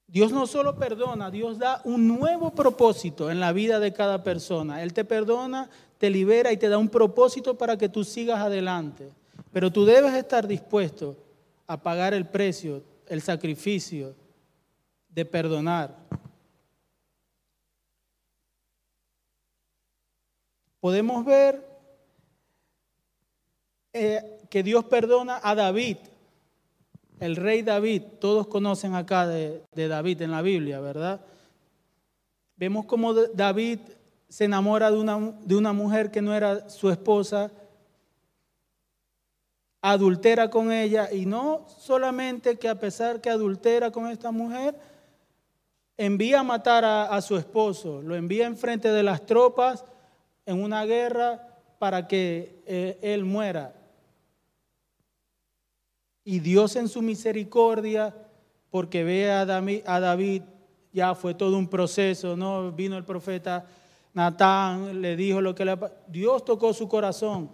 Dios 0.07 0.31
no 0.31 0.47
solo 0.47 0.75
perdona, 0.75 1.29
Dios 1.29 1.59
da 1.59 1.81
un 1.83 2.07
nuevo 2.07 2.51
propósito 2.51 3.29
en 3.29 3.39
la 3.39 3.51
vida 3.53 3.79
de 3.79 3.93
cada 3.93 4.23
persona. 4.23 4.81
Él 4.81 4.93
te 4.93 5.05
perdona, 5.05 5.69
te 5.97 6.09
libera 6.09 6.51
y 6.51 6.57
te 6.57 6.69
da 6.69 6.77
un 6.77 6.89
propósito 6.89 7.57
para 7.57 7.77
que 7.77 7.89
tú 7.89 8.03
sigas 8.03 8.39
adelante. 8.39 9.11
Pero 9.51 9.71
tú 9.71 9.85
debes 9.85 10.13
estar 10.13 10.47
dispuesto 10.47 11.17
a 11.67 11.81
pagar 11.81 12.13
el 12.13 12.27
precio, 12.27 12.83
el 13.07 13.21
sacrificio 13.21 14.15
de 15.09 15.25
perdonar. 15.25 15.95
Podemos 20.85 21.25
ver 21.25 21.67
eh, 23.91 24.45
que 24.51 24.61
Dios 24.61 24.85
perdona 24.85 25.39
a 25.41 25.55
David, 25.55 25.97
el 27.19 27.35
rey 27.35 27.63
David. 27.63 28.03
Todos 28.21 28.45
conocen 28.45 28.93
acá 28.93 29.25
de, 29.25 29.63
David 29.73 30.21
en 30.21 30.29
la 30.29 30.43
Biblia, 30.43 30.79
¿verdad? 30.79 31.21
Vemos 32.55 32.85
cómo 32.85 33.15
David 33.15 33.79
se 34.29 34.45
enamora 34.45 34.91
de 34.91 34.99
una, 34.99 35.33
de 35.43 35.55
una 35.55 35.73
mujer 35.73 36.11
que 36.11 36.21
no 36.21 36.35
era 36.35 36.69
su 36.69 36.91
esposa, 36.91 37.51
adultera 39.81 40.51
con 40.51 40.71
ella 40.71 41.11
y 41.11 41.25
no 41.25 41.65
solamente 41.79 42.59
que 42.59 42.69
a 42.69 42.79
pesar 42.79 43.21
que 43.21 43.31
adultera 43.31 43.89
con 43.89 44.07
esta 44.07 44.29
mujer, 44.29 44.79
envía 45.97 46.41
a 46.41 46.43
matar 46.43 46.85
a, 46.85 47.05
a 47.05 47.23
su 47.23 47.37
esposo, 47.37 48.03
lo 48.03 48.15
envía 48.15 48.45
enfrente 48.45 48.91
de 48.91 49.01
las 49.01 49.25
tropas 49.25 49.83
en 50.45 50.61
una 50.61 50.85
guerra 50.85 51.47
para 51.79 52.07
que 52.07 52.61
eh, 52.65 52.97
él 53.01 53.25
muera. 53.25 53.73
Y 56.23 56.39
Dios 56.39 56.75
en 56.75 56.87
su 56.87 57.01
misericordia, 57.01 58.15
porque 58.71 59.03
ve 59.03 59.31
a 59.31 59.45
David, 59.45 59.81
a 59.85 59.99
David, 59.99 60.41
ya 60.91 61.13
fue 61.13 61.33
todo 61.33 61.57
un 61.57 61.67
proceso, 61.67 62.35
¿no? 62.35 62.71
Vino 62.71 62.97
el 62.97 63.03
profeta 63.03 63.65
Natán, 64.13 65.01
le 65.01 65.15
dijo 65.15 65.41
lo 65.41 65.53
que 65.53 65.65
le... 65.65 65.77
Dios 66.07 66.45
tocó 66.45 66.73
su 66.73 66.87
corazón 66.87 67.49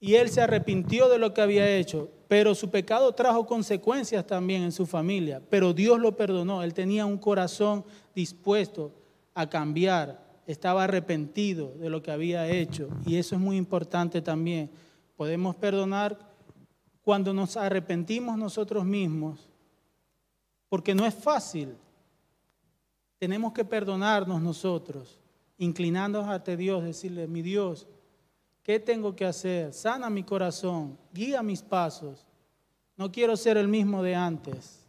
y 0.00 0.14
él 0.14 0.30
se 0.30 0.40
arrepintió 0.40 1.08
de 1.08 1.18
lo 1.18 1.34
que 1.34 1.42
había 1.42 1.76
hecho, 1.76 2.08
pero 2.26 2.54
su 2.54 2.70
pecado 2.70 3.12
trajo 3.12 3.46
consecuencias 3.46 4.26
también 4.26 4.62
en 4.62 4.72
su 4.72 4.86
familia, 4.86 5.42
pero 5.50 5.72
Dios 5.72 6.00
lo 6.00 6.16
perdonó, 6.16 6.62
él 6.62 6.74
tenía 6.74 7.06
un 7.06 7.18
corazón 7.18 7.84
dispuesto 8.14 8.92
a 9.34 9.48
cambiar 9.48 10.25
estaba 10.46 10.84
arrepentido 10.84 11.74
de 11.78 11.90
lo 11.90 12.02
que 12.02 12.10
había 12.10 12.48
hecho. 12.48 12.88
Y 13.04 13.16
eso 13.16 13.34
es 13.34 13.40
muy 13.40 13.56
importante 13.56 14.22
también. 14.22 14.70
Podemos 15.16 15.56
perdonar 15.56 16.18
cuando 17.02 17.32
nos 17.32 17.56
arrepentimos 17.56 18.36
nosotros 18.38 18.84
mismos, 18.84 19.48
porque 20.68 20.94
no 20.94 21.06
es 21.06 21.14
fácil. 21.14 21.76
Tenemos 23.18 23.52
que 23.52 23.64
perdonarnos 23.64 24.40
nosotros, 24.42 25.18
inclinándonos 25.58 26.28
ante 26.28 26.56
Dios, 26.56 26.84
decirle, 26.84 27.26
mi 27.26 27.42
Dios, 27.42 27.86
¿qué 28.62 28.78
tengo 28.78 29.16
que 29.16 29.24
hacer? 29.24 29.72
Sana 29.72 30.10
mi 30.10 30.22
corazón, 30.22 30.98
guía 31.12 31.42
mis 31.42 31.62
pasos. 31.62 32.26
No 32.96 33.10
quiero 33.10 33.36
ser 33.36 33.56
el 33.56 33.68
mismo 33.68 34.02
de 34.02 34.14
antes. 34.14 34.85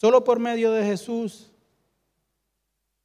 Solo 0.00 0.22
por 0.22 0.38
medio 0.38 0.70
de 0.70 0.84
Jesús 0.84 1.50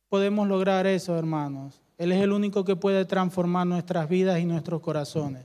podemos 0.10 0.48
lograr 0.48 0.86
eso, 0.86 1.18
hermanos. 1.18 1.82
Él 1.98 2.12
es 2.12 2.22
el 2.22 2.32
único 2.32 2.64
que 2.64 2.76
puede 2.76 3.04
transformar 3.06 3.66
nuestras 3.66 4.08
vidas 4.08 4.40
y 4.40 4.46
nuestros 4.46 4.80
corazones. 4.80 5.44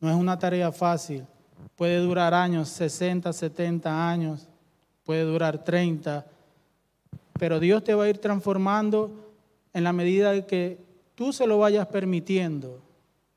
No 0.00 0.10
es 0.10 0.16
una 0.16 0.38
tarea 0.38 0.70
fácil. 0.70 1.24
Puede 1.76 1.96
durar 1.96 2.34
años, 2.34 2.68
60, 2.68 3.32
70 3.32 4.10
años, 4.10 4.46
puede 5.02 5.22
durar 5.22 5.64
30, 5.64 6.26
pero 7.38 7.58
Dios 7.58 7.82
te 7.82 7.94
va 7.94 8.04
a 8.04 8.10
ir 8.10 8.18
transformando 8.18 9.32
en 9.72 9.82
la 9.82 9.94
medida 9.94 10.32
de 10.32 10.44
que 10.44 10.78
tú 11.14 11.32
se 11.32 11.46
lo 11.46 11.58
vayas 11.58 11.86
permitiendo, 11.86 12.82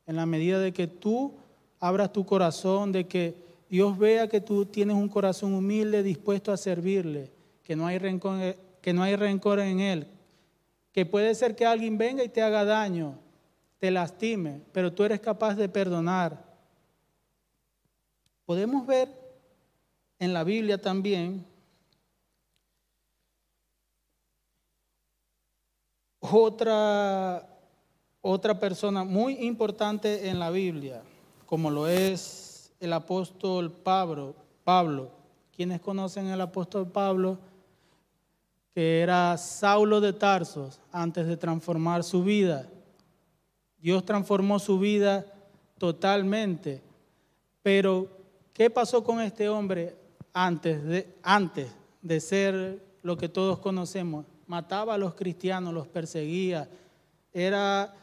en 0.07 0.17
la 0.17 0.25
medida 0.25 0.59
de 0.59 0.73
que 0.73 0.87
tú 0.87 1.35
abras 1.79 2.11
tu 2.11 2.25
corazón, 2.25 2.91
de 2.91 3.05
que 3.05 3.46
Dios 3.69 3.97
vea 3.97 4.27
que 4.27 4.41
tú 4.41 4.65
tienes 4.65 4.95
un 4.95 5.09
corazón 5.09 5.53
humilde, 5.53 6.03
dispuesto 6.03 6.51
a 6.51 6.57
servirle, 6.57 7.31
que 7.63 7.75
no 7.75 7.85
hay 7.85 7.97
rencor, 7.97 8.55
que 8.81 8.93
no 8.93 9.03
hay 9.03 9.15
rencor 9.15 9.59
en 9.59 9.79
Él, 9.79 10.07
que 10.93 11.05
puede 11.05 11.35
ser 11.35 11.55
que 11.55 11.65
alguien 11.65 11.97
venga 11.97 12.23
y 12.23 12.29
te 12.29 12.41
haga 12.41 12.63
daño, 12.63 13.19
te 13.79 13.91
lastime, 13.91 14.61
pero 14.71 14.93
tú 14.93 15.03
eres 15.03 15.19
capaz 15.19 15.55
de 15.55 15.67
perdonar. 15.67 16.45
Podemos 18.45 18.87
ver 18.87 19.09
en 20.19 20.33
la 20.33 20.45
Biblia 20.45 20.81
también 20.81 21.45
otra, 26.21 27.47
otra 28.21 28.59
persona 28.59 29.03
muy 29.03 29.45
importante 29.45 30.29
en 30.29 30.39
la 30.39 30.49
Biblia, 30.49 31.03
como 31.45 31.69
lo 31.69 31.87
es 31.87 32.46
el 32.79 32.93
apóstol 32.93 33.71
Pablo, 33.71 34.35
Pablo, 34.63 35.11
Quienes 35.55 35.81
conocen 35.81 36.27
al 36.27 36.41
apóstol 36.41 36.87
Pablo, 36.87 37.39
que 38.75 38.99
era 38.99 39.35
Saulo 39.37 39.99
de 39.99 40.13
Tarsos 40.13 40.79
antes 40.91 41.25
de 41.25 41.35
transformar 41.35 42.03
su 42.03 42.23
vida. 42.23 42.69
Dios 43.79 44.05
transformó 44.05 44.59
su 44.59 44.77
vida 44.77 45.25
totalmente. 45.79 46.83
Pero, 47.63 48.07
¿qué 48.53 48.69
pasó 48.69 49.03
con 49.03 49.19
este 49.19 49.49
hombre 49.49 49.95
antes 50.31 50.83
de, 50.83 51.15
antes 51.23 51.71
de 52.03 52.19
ser 52.19 52.83
lo 53.01 53.17
que 53.17 53.29
todos 53.29 53.57
conocemos? 53.57 54.27
Mataba 54.45 54.93
a 54.93 54.99
los 54.99 55.15
cristianos, 55.15 55.73
los 55.73 55.87
perseguía, 55.87 56.69
era 57.33 57.95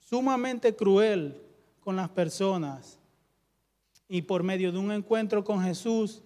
sumamente 0.00 0.76
cruel 0.76 1.40
con 1.80 1.96
las 1.96 2.10
personas. 2.10 2.97
Y 4.08 4.22
por 4.22 4.42
medio 4.42 4.72
de 4.72 4.78
un 4.78 4.90
encuentro 4.90 5.44
con 5.44 5.62
Jesús, 5.62 6.22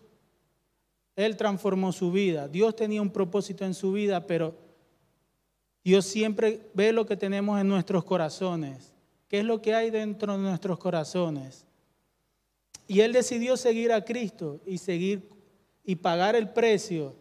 Él 1.17 1.37
transformó 1.37 1.93
su 1.93 2.12
vida. 2.12 2.49
Dios 2.49 2.77
tenía 2.77 3.03
un 3.03 3.11
propósito 3.11 3.65
en 3.65 3.75
su 3.75 3.93
vida, 3.93 4.27
pero 4.27 4.55
Dios 5.85 6.07
siempre 6.07 6.71
ve 6.75 6.93
lo 6.93 7.05
que 7.07 7.17
tenemos 7.17 7.61
en 7.61 7.69
nuestros 7.69 8.05
corazones. 8.05 8.93
¿Qué 9.29 9.41
es 9.41 9.45
lo 9.45 9.61
que 9.61 9.75
hay 9.75 9.91
dentro 9.91 10.37
de 10.37 10.43
nuestros 10.43 10.79
corazones? 10.79 11.67
Y 12.87 13.01
Él 13.01 13.12
decidió 13.12 13.57
seguir 13.57 13.93
a 13.93 14.05
Cristo 14.05 14.61
y 14.67 14.79
seguir 14.79 15.29
y 15.85 15.97
pagar 15.97 16.37
el 16.37 16.51
precio 16.51 17.17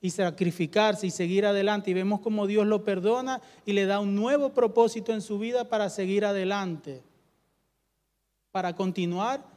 y 0.00 0.10
sacrificarse 0.10 1.06
y 1.06 1.10
seguir 1.10 1.44
adelante. 1.44 1.90
Y 1.90 1.94
vemos 1.94 2.20
como 2.20 2.46
Dios 2.46 2.66
lo 2.66 2.84
perdona 2.84 3.42
y 3.64 3.72
le 3.72 3.86
da 3.86 4.00
un 4.00 4.14
nuevo 4.14 4.54
propósito 4.54 5.12
en 5.12 5.20
su 5.20 5.38
vida 5.38 5.68
para 5.68 5.90
seguir 5.90 6.24
adelante, 6.24 7.02
para 8.52 8.74
continuar 8.74 9.55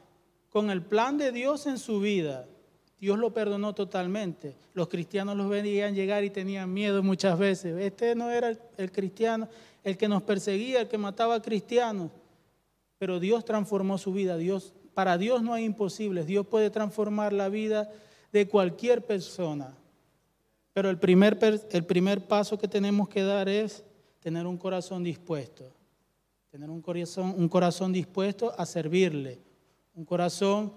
con 0.50 0.70
el 0.70 0.82
plan 0.82 1.18
de 1.18 1.32
Dios 1.32 1.68
en 1.68 1.78
su 1.78 2.00
vida. 2.00 2.48
Dios 3.00 3.18
lo 3.18 3.34
perdonó 3.34 3.74
totalmente. 3.74 4.56
Los 4.74 4.90
cristianos 4.90 5.38
los 5.38 5.50
veían 5.50 5.96
llegar 5.96 6.24
y 6.24 6.30
tenían 6.30 6.74
miedo 6.74 7.02
muchas 7.02 7.40
veces. 7.40 7.80
Este 7.80 8.14
no 8.14 8.30
era 8.30 8.58
el, 8.78 8.92
cristiano, 8.92 9.48
el 9.84 9.98
que 9.98 10.10
nos 10.10 10.24
perseguía, 10.24 10.82
el 10.82 10.88
que 10.90 10.98
mataba 10.98 11.36
a 11.36 11.42
cristianos. 11.42 12.12
Pero 12.98 13.20
Dios 13.20 13.46
transformó 13.46 13.98
su 13.98 14.12
vida. 14.12 14.36
Dios, 14.36 14.74
para 14.94 15.18
Dios 15.18 15.42
no 15.42 15.54
hay 15.54 15.64
imposibles. 15.64 16.28
Dios 16.28 16.46
puede 16.46 16.70
transformar 16.70 17.32
la 17.32 17.48
vida 17.48 17.90
de 18.34 18.50
cualquier 18.50 19.06
persona. 19.06 19.74
Pero 20.74 20.90
el 20.90 21.00
primer, 21.00 21.40
el 21.72 21.86
primer 21.86 22.28
paso 22.28 22.58
que 22.58 22.68
tenemos 22.68 23.08
que 23.08 23.24
dar 23.24 23.48
es 23.48 23.86
tener 24.20 24.46
un 24.46 24.58
corazón 24.58 25.06
dispuesto. 25.06 25.72
Tener 26.52 26.70
un 26.70 26.82
corazón, 26.82 27.34
un 27.38 27.48
corazón 27.48 27.94
dispuesto 27.94 28.54
a 28.58 28.66
servirle. 28.66 29.40
Un 30.00 30.06
corazón 30.06 30.72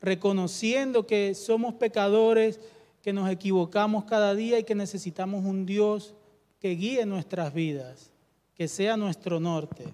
reconociendo 0.00 1.06
que 1.06 1.34
somos 1.34 1.74
pecadores, 1.74 2.58
que 3.02 3.12
nos 3.12 3.28
equivocamos 3.28 4.04
cada 4.04 4.34
día 4.34 4.58
y 4.58 4.64
que 4.64 4.74
necesitamos 4.74 5.44
un 5.44 5.66
Dios 5.66 6.14
que 6.58 6.70
guíe 6.70 7.04
nuestras 7.04 7.52
vidas, 7.52 8.10
que 8.54 8.68
sea 8.68 8.96
nuestro 8.96 9.40
norte. 9.40 9.84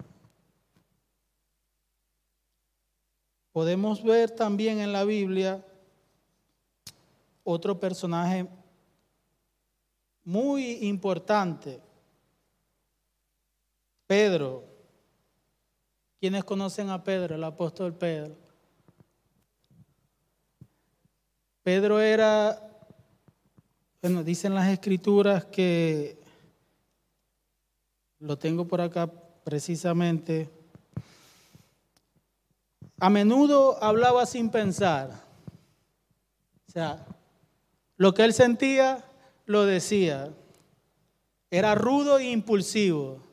Podemos 3.51 4.01
ver 4.01 4.31
también 4.31 4.79
en 4.79 4.93
la 4.93 5.03
Biblia 5.03 5.61
otro 7.43 7.81
personaje 7.81 8.47
muy 10.23 10.87
importante. 10.87 11.81
Pedro. 14.07 14.63
¿Quiénes 16.21 16.45
conocen 16.45 16.89
a 16.89 17.03
Pedro, 17.03 17.35
el 17.35 17.43
apóstol 17.43 17.93
Pedro? 17.93 18.48
Pedro 21.63 21.99
era, 21.99 22.61
bueno, 24.01 24.23
dicen 24.23 24.55
las 24.55 24.69
escrituras 24.69 25.45
que, 25.45 26.19
lo 28.19 28.37
tengo 28.37 28.67
por 28.67 28.81
acá 28.81 29.09
precisamente, 29.43 30.49
a 32.99 33.09
menudo 33.09 33.81
hablaba 33.81 34.25
sin 34.25 34.49
pensar. 34.49 35.11
O 36.67 36.71
sea, 36.71 37.05
lo 37.95 38.13
que 38.13 38.23
él 38.23 38.33
sentía 38.33 39.03
lo 39.45 39.65
decía. 39.65 40.33
Era 41.49 41.75
rudo 41.75 42.19
e 42.19 42.29
impulsivo. 42.29 43.23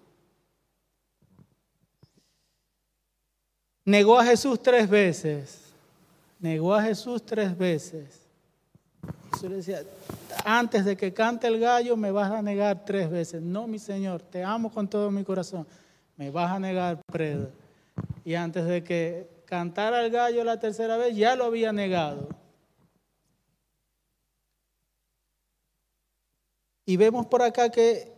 Negó 3.84 4.18
a 4.18 4.24
Jesús 4.24 4.62
tres 4.62 4.88
veces. 4.88 5.65
Negó 6.38 6.74
a 6.74 6.82
Jesús 6.82 7.24
tres 7.24 7.56
veces. 7.56 8.26
Jesús 9.32 9.50
le 9.50 9.56
decía, 9.56 9.82
antes 10.44 10.84
de 10.84 10.96
que 10.96 11.12
cante 11.12 11.46
el 11.46 11.58
gallo 11.58 11.96
me 11.96 12.10
vas 12.10 12.30
a 12.30 12.42
negar 12.42 12.84
tres 12.84 13.10
veces. 13.10 13.42
No, 13.42 13.66
mi 13.66 13.78
Señor, 13.78 14.22
te 14.22 14.44
amo 14.44 14.70
con 14.70 14.88
todo 14.88 15.10
mi 15.10 15.24
corazón. 15.24 15.66
Me 16.16 16.30
vas 16.30 16.50
a 16.50 16.58
negar, 16.58 17.00
Pedro. 17.12 17.50
Y 18.24 18.34
antes 18.34 18.64
de 18.66 18.82
que 18.82 19.28
cantara 19.44 20.04
el 20.04 20.10
gallo 20.10 20.44
la 20.44 20.58
tercera 20.58 20.96
vez, 20.96 21.16
ya 21.16 21.36
lo 21.36 21.44
había 21.44 21.72
negado. 21.72 22.28
Y 26.84 26.96
vemos 26.96 27.26
por 27.26 27.42
acá 27.42 27.70
que 27.70 28.12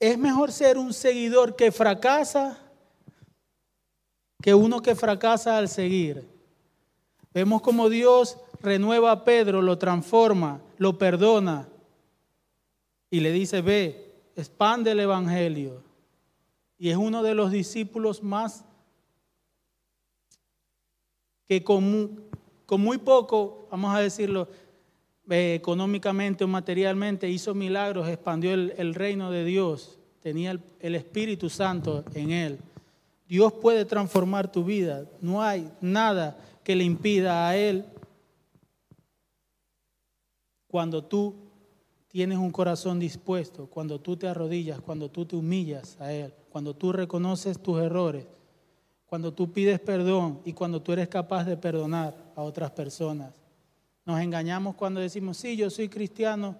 es 0.00 0.18
mejor 0.18 0.52
ser 0.52 0.78
un 0.78 0.92
seguidor 0.92 1.56
que 1.56 1.72
fracasa 1.72 2.58
que 4.40 4.54
uno 4.54 4.80
que 4.80 4.94
fracasa 4.94 5.58
al 5.58 5.68
seguir. 5.68 6.37
Vemos 7.38 7.62
como 7.62 7.88
Dios 7.88 8.36
renueva 8.60 9.12
a 9.12 9.24
Pedro, 9.24 9.62
lo 9.62 9.78
transforma, 9.78 10.60
lo 10.76 10.98
perdona 10.98 11.68
y 13.12 13.20
le 13.20 13.30
dice, 13.30 13.60
ve, 13.60 14.12
expande 14.34 14.90
el 14.90 14.98
Evangelio. 14.98 15.84
Y 16.78 16.88
es 16.88 16.96
uno 16.96 17.22
de 17.22 17.36
los 17.36 17.52
discípulos 17.52 18.24
más 18.24 18.64
que 21.46 21.62
con, 21.62 22.28
muy 22.70 22.98
poco, 22.98 23.68
vamos 23.70 23.94
a 23.94 24.00
decirlo, 24.00 24.48
eh, 25.30 25.54
económicamente 25.54 26.42
o 26.42 26.48
materialmente, 26.48 27.28
hizo 27.28 27.54
milagros, 27.54 28.08
expandió 28.08 28.52
el, 28.52 28.94
reino 28.96 29.30
de 29.30 29.44
Dios, 29.44 29.96
tenía 30.24 30.58
el 30.80 30.94
Espíritu 30.96 31.48
Santo 31.48 32.02
en 32.14 32.32
él. 32.32 32.58
Dios 33.28 33.52
puede 33.52 33.84
transformar 33.84 34.50
tu 34.50 34.64
vida, 34.64 35.04
no 35.20 35.40
hay 35.40 35.70
nada 35.80 36.36
que 36.68 36.76
le 36.76 36.84
impida 36.84 37.48
a 37.48 37.56
Él 37.56 37.82
cuando 40.66 41.02
tú 41.02 41.34
tienes 42.08 42.36
un 42.36 42.50
corazón 42.50 42.98
dispuesto, 42.98 43.68
cuando 43.68 43.98
tú 44.02 44.18
te 44.18 44.28
arrodillas, 44.28 44.78
cuando 44.78 45.10
tú 45.10 45.24
te 45.24 45.34
humillas 45.34 45.98
a 45.98 46.12
Él, 46.12 46.34
cuando 46.50 46.74
tú 46.76 46.92
reconoces 46.92 47.58
tus 47.58 47.80
errores, 47.80 48.26
cuando 49.06 49.32
tú 49.32 49.50
pides 49.50 49.80
perdón 49.80 50.42
y 50.44 50.52
cuando 50.52 50.82
tú 50.82 50.92
eres 50.92 51.08
capaz 51.08 51.44
de 51.44 51.56
perdonar 51.56 52.14
a 52.36 52.42
otras 52.42 52.70
personas. 52.72 53.32
Nos 54.04 54.20
engañamos 54.20 54.74
cuando 54.74 55.00
decimos, 55.00 55.38
sí, 55.38 55.56
yo 55.56 55.70
soy 55.70 55.88
cristiano. 55.88 56.54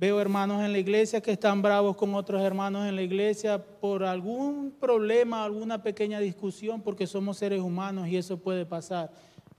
Veo 0.00 0.18
hermanos 0.18 0.64
en 0.64 0.72
la 0.72 0.78
iglesia 0.78 1.20
que 1.20 1.32
están 1.32 1.60
bravos 1.60 1.94
con 1.94 2.14
otros 2.14 2.40
hermanos 2.40 2.88
en 2.88 2.96
la 2.96 3.02
iglesia 3.02 3.62
por 3.62 4.02
algún 4.02 4.70
problema, 4.80 5.44
alguna 5.44 5.82
pequeña 5.82 6.20
discusión, 6.20 6.80
porque 6.80 7.06
somos 7.06 7.36
seres 7.36 7.60
humanos 7.60 8.08
y 8.08 8.16
eso 8.16 8.38
puede 8.38 8.64
pasar. 8.64 9.10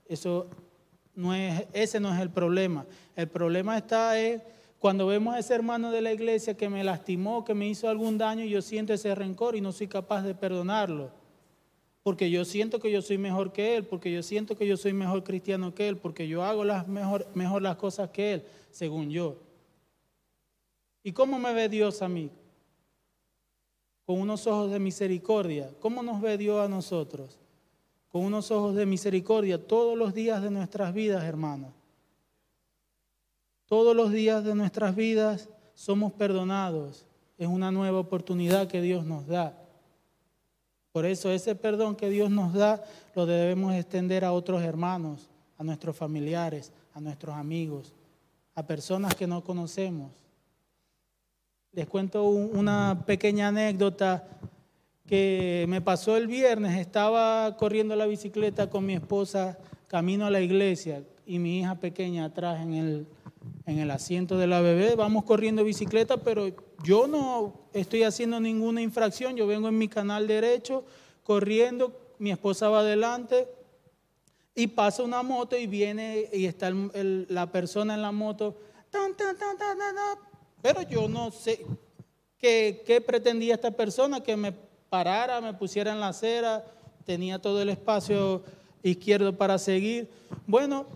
Eso 0.04 0.50
no 1.14 1.32
es, 1.32 1.64
ese 1.72 2.00
no 2.00 2.12
es 2.12 2.20
el 2.20 2.30
problema. 2.30 2.84
El 3.14 3.28
problema 3.28 3.78
está 3.78 4.18
es 4.18 4.42
cuando 4.80 5.06
vemos 5.06 5.32
a 5.32 5.38
ese 5.38 5.54
hermano 5.54 5.92
de 5.92 6.00
la 6.00 6.12
iglesia 6.12 6.56
que 6.56 6.68
me 6.68 6.82
lastimó, 6.82 7.44
que 7.44 7.54
me 7.54 7.68
hizo 7.68 7.88
algún 7.88 8.18
daño, 8.18 8.42
y 8.42 8.50
yo 8.50 8.62
siento 8.62 8.92
ese 8.92 9.14
rencor 9.14 9.54
y 9.54 9.60
no 9.60 9.70
soy 9.70 9.86
capaz 9.86 10.22
de 10.22 10.34
perdonarlo 10.34 11.12
porque 12.02 12.32
yo 12.32 12.44
siento 12.44 12.80
que 12.80 12.90
yo 12.90 13.00
soy 13.00 13.16
mejor 13.16 13.52
que 13.52 13.76
Él, 13.76 13.84
porque 13.84 14.12
yo 14.12 14.24
siento 14.24 14.56
que 14.56 14.66
yo 14.66 14.76
soy 14.76 14.92
mejor 14.92 15.22
cristiano 15.22 15.72
que 15.72 15.86
Él, 15.86 15.98
porque 15.98 16.26
yo 16.26 16.42
hago 16.42 16.64
las 16.64 16.88
mejor, 16.88 17.28
mejor 17.32 17.62
las 17.62 17.76
cosas 17.76 18.10
que 18.10 18.32
Él, 18.32 18.44
según 18.72 19.08
yo. 19.08 19.51
¿Y 21.02 21.12
cómo 21.12 21.38
me 21.38 21.52
ve 21.52 21.68
Dios 21.68 22.02
a 22.02 22.08
mí? 22.08 22.30
Con 24.06 24.20
unos 24.20 24.46
ojos 24.46 24.70
de 24.70 24.78
misericordia. 24.78 25.70
¿Cómo 25.80 26.02
nos 26.02 26.20
ve 26.20 26.38
Dios 26.38 26.64
a 26.64 26.68
nosotros? 26.68 27.38
Con 28.08 28.24
unos 28.24 28.50
ojos 28.50 28.74
de 28.74 28.86
misericordia 28.86 29.66
todos 29.66 29.96
los 29.96 30.14
días 30.14 30.42
de 30.42 30.50
nuestras 30.50 30.92
vidas, 30.92 31.24
hermanos. 31.24 31.72
Todos 33.66 33.96
los 33.96 34.12
días 34.12 34.44
de 34.44 34.54
nuestras 34.54 34.94
vidas 34.94 35.48
somos 35.74 36.12
perdonados. 36.12 37.06
Es 37.38 37.48
una 37.48 37.70
nueva 37.72 37.98
oportunidad 37.98 38.68
que 38.68 38.82
Dios 38.82 39.04
nos 39.04 39.26
da. 39.26 39.58
Por 40.92 41.06
eso 41.06 41.30
ese 41.30 41.54
perdón 41.54 41.96
que 41.96 42.10
Dios 42.10 42.30
nos 42.30 42.52
da 42.52 42.84
lo 43.14 43.24
debemos 43.24 43.74
extender 43.74 44.24
a 44.24 44.32
otros 44.32 44.62
hermanos, 44.62 45.30
a 45.56 45.64
nuestros 45.64 45.96
familiares, 45.96 46.70
a 46.92 47.00
nuestros 47.00 47.34
amigos, 47.34 47.94
a 48.54 48.66
personas 48.66 49.14
que 49.14 49.26
no 49.26 49.42
conocemos. 49.42 50.21
Les 51.74 51.86
cuento 51.86 52.24
una 52.24 53.02
pequeña 53.06 53.48
anécdota 53.48 54.28
que 55.06 55.64
me 55.70 55.80
pasó 55.80 56.18
el 56.18 56.26
viernes. 56.26 56.78
Estaba 56.78 57.56
corriendo 57.56 57.96
la 57.96 58.04
bicicleta 58.04 58.68
con 58.68 58.84
mi 58.84 58.92
esposa 58.92 59.58
camino 59.86 60.26
a 60.26 60.30
la 60.30 60.42
iglesia. 60.42 61.02
y 61.24 61.38
mi 61.38 61.60
hija 61.60 61.76
pequeña 61.76 62.26
atrás 62.26 62.60
en 62.60 62.74
el, 62.74 63.06
en 63.64 63.78
el 63.78 63.90
asiento 63.90 64.36
de 64.36 64.48
la 64.48 64.60
bebé. 64.60 64.96
Vamos 64.96 65.24
corriendo 65.24 65.64
bicicleta, 65.64 66.18
pero 66.18 66.54
yo 66.84 67.06
no 67.06 67.54
estoy 67.72 68.02
haciendo 68.02 68.38
ninguna 68.38 68.82
infracción. 68.82 69.34
Yo 69.34 69.46
vengo 69.46 69.68
en 69.68 69.78
mi 69.78 69.88
canal 69.88 70.26
derecho, 70.26 70.84
corriendo, 71.22 71.98
mi 72.18 72.32
esposa 72.32 72.68
va 72.68 72.80
adelante 72.80 73.48
y 74.54 74.66
pasa 74.66 75.04
una 75.04 75.22
moto 75.22 75.56
y 75.56 75.66
viene 75.66 76.28
y 76.34 76.44
está 76.44 76.70
la 76.70 77.50
persona 77.50 77.94
en 77.94 78.02
la 78.02 78.12
moto. 78.12 78.58
Pero 80.62 80.82
yo 80.82 81.08
no 81.08 81.30
sé 81.32 81.66
qué, 82.38 83.02
pretendía 83.06 83.54
esta 83.54 83.72
persona, 83.72 84.22
que 84.22 84.36
me 84.36 84.52
parara, 84.88 85.40
me 85.40 85.54
pusiera 85.54 85.92
en 85.92 86.00
la 86.00 86.08
acera, 86.08 86.64
tenía 87.04 87.40
todo 87.40 87.60
el 87.60 87.68
espacio 87.68 88.42
izquierdo 88.82 89.36
para 89.36 89.58
seguir. 89.58 90.08
Bueno, 90.46 90.86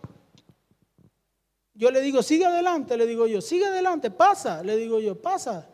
yo 1.75 1.91
le 1.91 2.01
digo, 2.01 2.23
sigue 2.23 2.47
adelante, 2.47 2.97
le 2.97 3.07
digo 3.07 3.27
yo, 3.27 3.41
sigue 3.41 3.67
adelante, 3.67 4.11
pasa, 4.11 4.63
le 4.63 4.77
digo 4.77 5.01
yo, 5.01 5.21
pasa. 5.21 5.69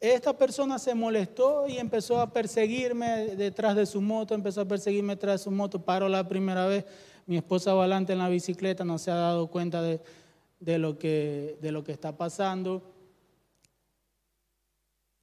Esta 0.00 0.36
persona 0.36 0.78
se 0.78 0.94
molestó 0.94 1.68
y 1.68 1.76
empezó 1.76 2.20
a 2.20 2.32
perseguirme 2.32 3.36
detrás 3.36 3.76
de 3.76 3.84
su 3.84 4.00
moto, 4.00 4.34
empezó 4.34 4.62
a 4.62 4.64
perseguirme 4.64 5.14
detrás 5.14 5.40
de 5.40 5.44
su 5.44 5.50
moto, 5.50 5.78
paró 5.84 6.08
la 6.08 6.26
primera 6.26 6.66
vez, 6.66 6.86
mi 7.26 7.36
esposa 7.36 7.74
va 7.74 7.82
adelante 7.82 8.14
en 8.14 8.18
la 8.18 8.30
bicicleta, 8.30 8.82
no 8.82 8.98
se 8.98 9.10
ha 9.10 9.16
dado 9.16 9.48
cuenta 9.48 9.82
de 9.82 10.78
lo 10.78 10.98
que 10.98 11.58
está 11.88 12.16
pasando. 12.16 12.82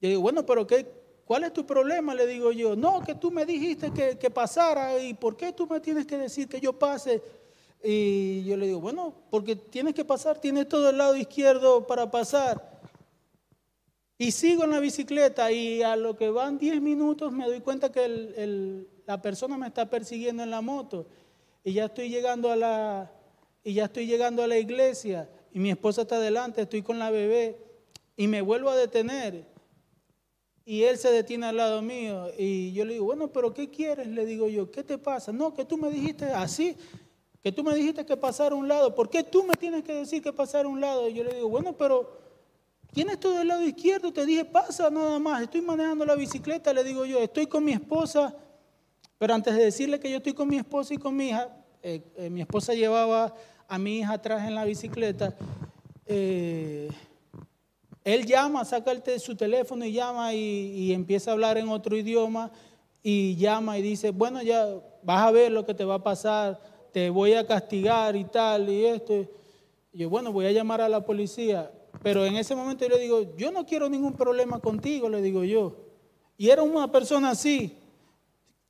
Yo 0.00 0.08
digo, 0.08 0.20
bueno, 0.20 0.46
pero 0.46 0.66
¿qué, 0.66 0.86
¿cuál 1.24 1.44
es 1.44 1.52
tu 1.52 1.66
problema? 1.66 2.14
Le 2.14 2.26
digo 2.26 2.52
yo, 2.52 2.76
no, 2.76 3.02
que 3.02 3.14
tú 3.14 3.30
me 3.30 3.44
dijiste 3.44 3.92
que, 3.92 4.18
que 4.18 4.30
pasara 4.30 4.98
y 4.98 5.14
¿por 5.14 5.36
qué 5.36 5.52
tú 5.52 5.66
me 5.66 5.80
tienes 5.80 6.06
que 6.06 6.18
decir 6.18 6.48
que 6.48 6.60
yo 6.60 6.72
pase? 6.72 7.22
Y 7.82 8.44
yo 8.44 8.56
le 8.56 8.66
digo, 8.66 8.80
bueno, 8.80 9.14
porque 9.30 9.56
tienes 9.56 9.94
que 9.94 10.04
pasar, 10.04 10.40
tienes 10.40 10.68
todo 10.68 10.90
el 10.90 10.98
lado 10.98 11.16
izquierdo 11.16 11.86
para 11.86 12.10
pasar. 12.10 12.78
Y 14.16 14.32
sigo 14.32 14.64
en 14.64 14.70
la 14.70 14.80
bicicleta 14.80 15.52
y 15.52 15.82
a 15.82 15.94
lo 15.94 16.16
que 16.16 16.28
van 16.28 16.58
10 16.58 16.80
minutos 16.80 17.30
me 17.30 17.46
doy 17.46 17.60
cuenta 17.60 17.92
que 17.92 18.84
la 19.06 19.22
persona 19.22 19.56
me 19.56 19.68
está 19.68 19.88
persiguiendo 19.88 20.42
en 20.42 20.50
la 20.50 20.60
moto. 20.60 21.06
Y 21.62 21.72
ya 21.74 21.84
estoy 21.84 22.08
llegando 22.08 22.50
a 22.50 22.56
la, 22.56 23.12
y 23.62 23.74
ya 23.74 23.84
estoy 23.84 24.06
llegando 24.06 24.42
a 24.42 24.48
la 24.48 24.58
iglesia 24.58 25.28
y 25.52 25.60
mi 25.60 25.70
esposa 25.70 26.02
está 26.02 26.18
delante, 26.18 26.62
estoy 26.62 26.82
con 26.82 26.98
la 26.98 27.10
bebé 27.10 27.58
y 28.16 28.26
me 28.26 28.42
vuelvo 28.42 28.70
a 28.70 28.76
detener. 28.76 29.44
Y 30.68 30.82
él 30.82 30.98
se 30.98 31.10
detiene 31.10 31.46
al 31.46 31.56
lado 31.56 31.80
mío 31.80 32.26
y 32.36 32.74
yo 32.74 32.84
le 32.84 32.92
digo, 32.92 33.06
bueno, 33.06 33.28
pero 33.28 33.54
¿qué 33.54 33.70
quieres? 33.70 34.06
Le 34.06 34.26
digo 34.26 34.48
yo, 34.48 34.70
¿qué 34.70 34.84
te 34.84 34.98
pasa? 34.98 35.32
No, 35.32 35.54
que 35.54 35.64
tú 35.64 35.78
me 35.78 35.88
dijiste 35.90 36.26
así 36.26 36.76
que 37.42 37.50
tú 37.50 37.64
me 37.64 37.74
dijiste 37.74 38.04
que 38.04 38.18
pasara 38.18 38.54
a 38.54 38.58
un 38.58 38.68
lado, 38.68 38.94
¿por 38.94 39.08
qué 39.08 39.22
tú 39.22 39.44
me 39.44 39.54
tienes 39.54 39.82
que 39.82 39.94
decir 39.94 40.22
que 40.22 40.30
pasara 40.30 40.66
a 40.66 40.70
un 40.70 40.78
lado? 40.78 41.08
Y 41.08 41.14
yo 41.14 41.24
le 41.24 41.36
digo, 41.36 41.48
bueno, 41.48 41.72
pero 41.72 42.18
tienes 42.92 43.18
todo 43.18 43.40
el 43.40 43.48
lado 43.48 43.64
izquierdo, 43.64 44.12
te 44.12 44.26
dije, 44.26 44.44
pasa 44.44 44.90
nada 44.90 45.18
más, 45.18 45.40
estoy 45.40 45.62
manejando 45.62 46.04
la 46.04 46.14
bicicleta, 46.14 46.70
le 46.74 46.84
digo 46.84 47.06
yo, 47.06 47.18
estoy 47.20 47.46
con 47.46 47.64
mi 47.64 47.72
esposa, 47.72 48.36
pero 49.16 49.32
antes 49.32 49.56
de 49.56 49.64
decirle 49.64 49.98
que 49.98 50.10
yo 50.10 50.18
estoy 50.18 50.34
con 50.34 50.48
mi 50.48 50.58
esposa 50.58 50.92
y 50.92 50.98
con 50.98 51.16
mi 51.16 51.28
hija, 51.28 51.48
eh, 51.82 52.02
eh, 52.18 52.28
mi 52.28 52.42
esposa 52.42 52.74
llevaba 52.74 53.34
a 53.66 53.78
mi 53.78 54.00
hija 54.00 54.12
atrás 54.12 54.46
en 54.46 54.54
la 54.54 54.66
bicicleta, 54.66 55.34
eh, 56.04 56.90
él 58.14 58.26
llama, 58.26 58.64
saca 58.64 58.90
el 58.92 59.20
su 59.20 59.36
teléfono 59.36 59.84
y 59.84 59.92
llama 59.92 60.34
y, 60.34 60.92
empieza 60.92 61.30
a 61.30 61.34
hablar 61.34 61.58
en 61.58 61.68
otro 61.68 61.96
idioma 61.96 62.50
y 63.02 63.36
llama 63.36 63.78
y 63.78 63.82
dice, 63.82 64.10
bueno, 64.10 64.42
ya 64.42 64.66
vas 65.02 65.22
a 65.22 65.30
ver 65.30 65.52
lo 65.52 65.64
que 65.64 65.74
te 65.74 65.84
va 65.84 65.96
a 65.96 66.02
pasar 66.02 66.60
te 66.92 67.10
voy 67.10 67.34
a 67.34 67.46
castigar 67.46 68.16
y 68.16 68.24
tal 68.24 68.68
y 68.68 68.86
esto. 68.86 69.26
Yo, 69.92 70.08
bueno, 70.08 70.32
voy 70.32 70.46
a 70.46 70.52
llamar 70.52 70.80
a 70.80 70.88
la 70.88 71.04
policía. 71.04 71.70
Pero 72.02 72.24
en 72.24 72.36
ese 72.36 72.54
momento 72.54 72.86
yo 72.86 72.94
le 72.94 73.00
digo, 73.00 73.36
yo 73.36 73.50
no 73.50 73.66
quiero 73.66 73.88
ningún 73.88 74.14
problema 74.14 74.60
contigo, 74.60 75.08
le 75.08 75.20
digo 75.20 75.44
yo. 75.44 75.76
Y 76.36 76.50
era 76.50 76.62
una 76.62 76.90
persona 76.90 77.30
así. 77.30 77.76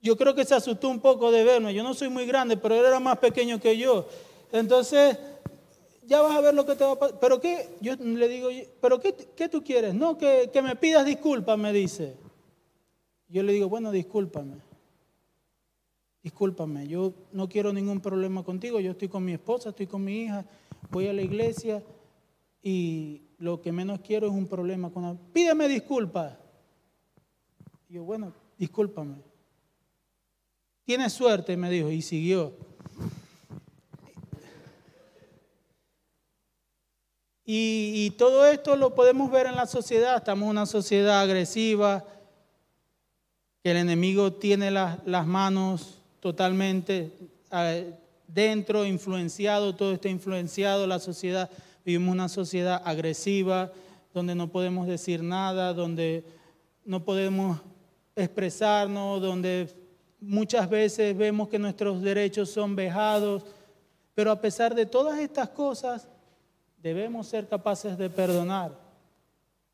Yo 0.00 0.16
creo 0.16 0.34
que 0.34 0.44
se 0.44 0.54
asustó 0.54 0.88
un 0.88 1.00
poco 1.00 1.30
de 1.30 1.44
verme. 1.44 1.74
Yo 1.74 1.82
no 1.82 1.92
soy 1.92 2.08
muy 2.08 2.24
grande, 2.24 2.56
pero 2.56 2.74
él 2.74 2.84
era 2.84 3.00
más 3.00 3.18
pequeño 3.18 3.60
que 3.60 3.76
yo. 3.76 4.06
Entonces, 4.52 5.18
ya 6.08 6.20
vas 6.20 6.36
a 6.36 6.40
ver 6.40 6.54
lo 6.54 6.66
que 6.66 6.74
te 6.74 6.84
va 6.84 6.92
a 6.92 6.98
pasar. 6.98 7.20
¿Pero 7.20 7.40
qué? 7.40 7.68
Yo 7.80 7.94
le 7.94 8.26
digo, 8.26 8.48
¿pero 8.80 8.98
qué, 8.98 9.14
qué 9.36 9.48
tú 9.48 9.62
quieres? 9.62 9.94
No, 9.94 10.18
que, 10.18 10.50
que 10.52 10.62
me 10.62 10.74
pidas 10.74 11.06
disculpas, 11.06 11.56
me 11.56 11.72
dice. 11.72 12.16
Yo 13.28 13.44
le 13.44 13.52
digo, 13.52 13.68
bueno, 13.68 13.92
discúlpame 13.92 14.68
discúlpame, 16.28 16.86
yo 16.86 17.14
no 17.32 17.48
quiero 17.48 17.72
ningún 17.72 18.00
problema 18.00 18.42
contigo, 18.42 18.80
yo 18.80 18.90
estoy 18.90 19.08
con 19.08 19.24
mi 19.24 19.32
esposa, 19.32 19.70
estoy 19.70 19.86
con 19.86 20.04
mi 20.04 20.24
hija, 20.24 20.44
voy 20.90 21.06
a 21.06 21.12
la 21.14 21.22
iglesia 21.22 21.82
y 22.62 23.22
lo 23.38 23.62
que 23.62 23.72
menos 23.72 24.00
quiero 24.00 24.26
es 24.26 24.32
un 24.32 24.46
problema 24.46 24.90
con 24.90 25.04
él. 25.06 25.18
Pídeme 25.32 25.68
disculpas. 25.68 26.36
Y 27.88 27.94
yo, 27.94 28.04
bueno, 28.04 28.34
discúlpame. 28.58 29.16
Tienes 30.84 31.14
suerte, 31.14 31.56
me 31.56 31.70
dijo, 31.70 31.90
y 31.90 32.02
siguió. 32.02 32.54
Y, 37.50 38.10
todo 38.18 38.44
esto 38.44 38.76
lo 38.76 38.94
podemos 38.94 39.30
ver 39.30 39.46
en 39.46 39.56
la 39.56 39.64
sociedad. 39.64 40.18
Estamos 40.18 40.44
en 40.44 40.50
una 40.50 40.66
sociedad 40.66 41.22
agresiva, 41.22 42.04
que 43.62 43.70
el 43.70 43.78
enemigo 43.78 44.34
tiene 44.34 44.70
las, 44.70 44.98
las 45.06 45.26
manos 45.26 46.02
totalmente 46.20 47.10
eh, 47.50 47.94
dentro, 48.26 48.84
influenciado, 48.84 49.74
todo 49.74 49.94
está 49.94 50.10
influenciado, 50.10 50.86
la 50.86 50.98
sociedad, 50.98 51.48
vivimos 51.86 52.12
una 52.12 52.28
sociedad 52.28 52.82
agresiva, 52.84 53.72
donde 54.12 54.34
no 54.34 54.48
podemos 54.48 54.86
decir 54.86 55.22
nada, 55.22 55.72
donde 55.72 56.26
no 56.84 57.02
podemos 57.02 57.62
expresarnos, 58.14 59.22
donde 59.22 59.74
muchas 60.20 60.68
veces 60.68 61.16
vemos 61.16 61.48
que 61.48 61.58
nuestros 61.58 62.02
derechos 62.02 62.50
son 62.50 62.76
vejados, 62.76 63.42
pero 64.14 64.30
a 64.30 64.38
pesar 64.38 64.74
de 64.74 64.84
todas 64.84 65.18
estas 65.18 65.48
cosas, 65.48 66.08
debemos 66.82 67.26
ser 67.26 67.48
capaces 67.48 67.98
de 67.98 68.10
perdonar. 68.10 68.78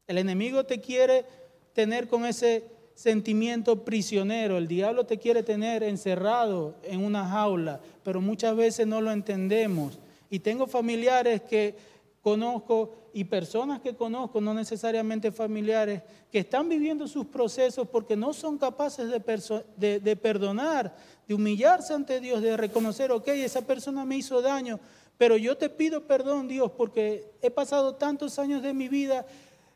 El 0.07 0.19
enemigo 0.19 0.65
te 0.65 0.81
quiere 0.81 1.25
tener 1.73 2.09
con 2.09 2.27
ese 2.27 2.65
sentimiento 2.95 3.85
prisionero. 3.85 4.57
El 4.57 4.69
diablo 4.69 5.05
te 5.05 5.19
quiere 5.19 5.43
tener 5.43 5.83
encerrado 5.83 6.77
en 6.83 7.05
una 7.05 7.29
jaula, 7.29 7.81
pero 8.03 8.21
muchas 8.21 8.57
veces 8.57 8.87
no 8.87 9.01
lo 9.01 9.11
entendemos. 9.11 9.99
Y 10.31 10.39
tengo 10.39 10.67
familiares 10.67 11.43
que 11.43 11.75
conozco 12.23 12.95
y 13.13 13.25
personas 13.25 13.81
que 13.81 13.95
conozco, 13.95 14.41
no 14.41 14.55
necesariamente 14.55 15.31
familiares, 15.31 16.03
que 16.33 16.39
están 16.41 16.69
viviendo 16.69 17.07
sus 17.07 17.27
procesos 17.27 17.87
porque 17.87 18.17
no 18.17 18.33
son 18.33 18.59
capaces 18.59 19.09
de, 19.09 20.01
de, 20.01 20.17
perdonar, 20.17 20.97
de 21.29 21.35
humillarse 21.35 21.93
ante 21.93 22.19
Dios, 22.21 22.43
de 22.43 22.57
reconocer, 22.57 23.13
ok, 23.13 23.29
esa 23.29 23.63
persona 23.63 24.05
me 24.05 24.17
hizo 24.17 24.41
daño, 24.41 24.81
pero 25.19 25.37
yo 25.37 25.57
te 25.57 25.69
pido 25.69 26.07
perdón, 26.07 26.49
Dios, 26.49 26.71
porque 26.73 27.33
he 27.41 27.51
pasado 27.51 27.95
tantos 27.95 28.39
años 28.39 28.63
de 28.63 28.75
mi 28.75 28.89
vida 28.89 29.27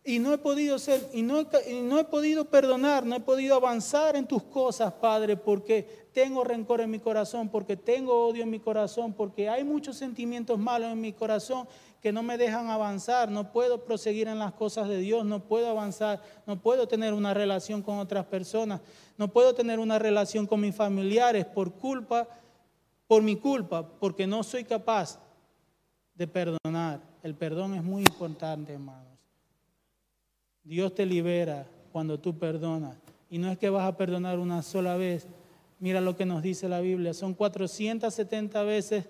y 0.08 0.18
no 0.20 0.32
he 0.32 0.38
podido 0.38 0.78
ser, 0.78 1.06
y 1.12 1.20
no 1.22 1.38
he, 1.40 2.04
podido 2.04 2.46
perdonar, 2.46 3.04
no 3.04 3.16
he 3.16 3.20
podido 3.20 3.56
avanzar 3.56 4.16
en 4.16 4.26
tus 4.26 4.42
cosas, 4.42 4.92
Padre, 4.94 5.36
porque 5.36 6.08
tengo 6.14 6.44
rencor 6.44 6.80
en 6.80 6.90
mi 6.90 6.98
corazón, 6.98 7.50
porque 7.50 7.76
tengo 7.76 8.26
odio 8.26 8.42
en 8.42 8.48
mi 8.48 8.58
corazón, 8.58 9.12
porque 9.12 9.50
hay 9.50 9.64
muchos 9.64 9.98
sentimientos 9.98 10.58
malos 10.58 10.90
en 10.92 11.00
mi 11.00 11.12
corazón 11.12 11.68
que 12.00 12.10
no 12.10 12.22
me 12.22 12.38
dejan 12.38 12.70
avanzar, 12.70 13.30
no 13.30 13.52
puedo 13.52 13.84
proseguir 13.84 14.28
en 14.28 14.38
las 14.38 14.54
cosas 14.54 14.88
de 14.88 14.96
Dios, 14.96 15.26
no 15.26 15.44
puedo 15.44 15.68
avanzar, 15.68 16.22
no 16.46 16.58
puedo 16.58 16.88
tener 16.88 17.12
una 17.12 17.34
relación 17.34 17.82
con 17.82 17.98
otras 17.98 18.24
personas, 18.24 18.80
no 19.18 19.28
puedo 19.28 19.54
tener 19.54 19.78
una 19.78 19.98
relación 19.98 20.46
con 20.46 20.60
mis 20.60 20.74
familiares 20.74 21.44
por 21.44 21.74
culpa, 21.74 22.26
por 23.06 23.22
mi 23.22 23.36
culpa, 23.36 23.86
porque 24.00 24.26
no 24.26 24.42
soy 24.42 24.64
capaz 24.64 25.18
de 26.18 26.26
perdonar. 26.26 27.00
El 27.22 27.34
perdón 27.34 27.74
es 27.74 27.82
muy 27.82 28.02
importante, 28.02 28.72
hermano. 28.72 29.06
Dios 30.64 30.94
te 30.94 31.06
libera 31.06 31.64
cuando 31.92 32.18
tú 32.18 32.36
perdonas. 32.36 32.96
Y 33.30 33.38
no 33.38 33.50
es 33.50 33.56
que 33.56 33.70
vas 33.70 33.86
a 33.86 33.96
perdonar 33.96 34.38
una 34.38 34.62
sola 34.62 34.96
vez. 34.96 35.28
Mira 35.78 36.00
lo 36.00 36.16
que 36.16 36.26
nos 36.26 36.42
dice 36.42 36.68
la 36.68 36.80
Biblia. 36.80 37.14
Son 37.14 37.34
470 37.34 38.62
veces 38.64 39.04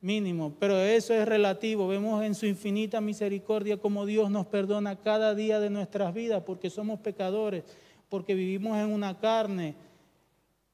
mínimo. 0.00 0.54
Pero 0.58 0.80
eso 0.80 1.12
es 1.12 1.28
relativo. 1.28 1.86
Vemos 1.86 2.24
en 2.24 2.34
su 2.34 2.46
infinita 2.46 3.00
misericordia 3.02 3.76
como 3.76 4.06
Dios 4.06 4.30
nos 4.30 4.46
perdona 4.46 4.96
cada 4.96 5.34
día 5.34 5.60
de 5.60 5.68
nuestras 5.68 6.14
vidas 6.14 6.42
porque 6.44 6.70
somos 6.70 6.98
pecadores, 7.00 7.64
porque 8.08 8.34
vivimos 8.34 8.78
en 8.78 8.90
una 8.90 9.18
carne 9.18 9.74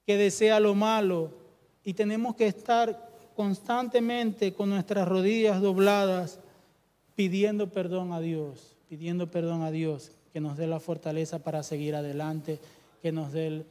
que 0.06 0.16
desea 0.16 0.60
lo 0.60 0.74
malo 0.74 1.32
y 1.82 1.94
tenemos 1.94 2.36
que 2.36 2.46
estar 2.46 3.09
constantemente 3.34 4.52
con 4.52 4.70
nuestras 4.70 5.06
rodillas 5.08 5.60
dobladas 5.60 6.38
pidiendo 7.14 7.68
perdón 7.68 8.12
a 8.12 8.20
Dios, 8.20 8.76
pidiendo 8.88 9.30
perdón 9.30 9.62
a 9.62 9.70
Dios 9.70 10.12
que 10.32 10.40
nos 10.40 10.56
dé 10.56 10.66
la 10.66 10.80
fortaleza 10.80 11.40
para 11.40 11.62
seguir 11.62 11.94
adelante, 11.94 12.58
que 13.02 13.12
nos 13.12 13.32
dé, 13.32 13.64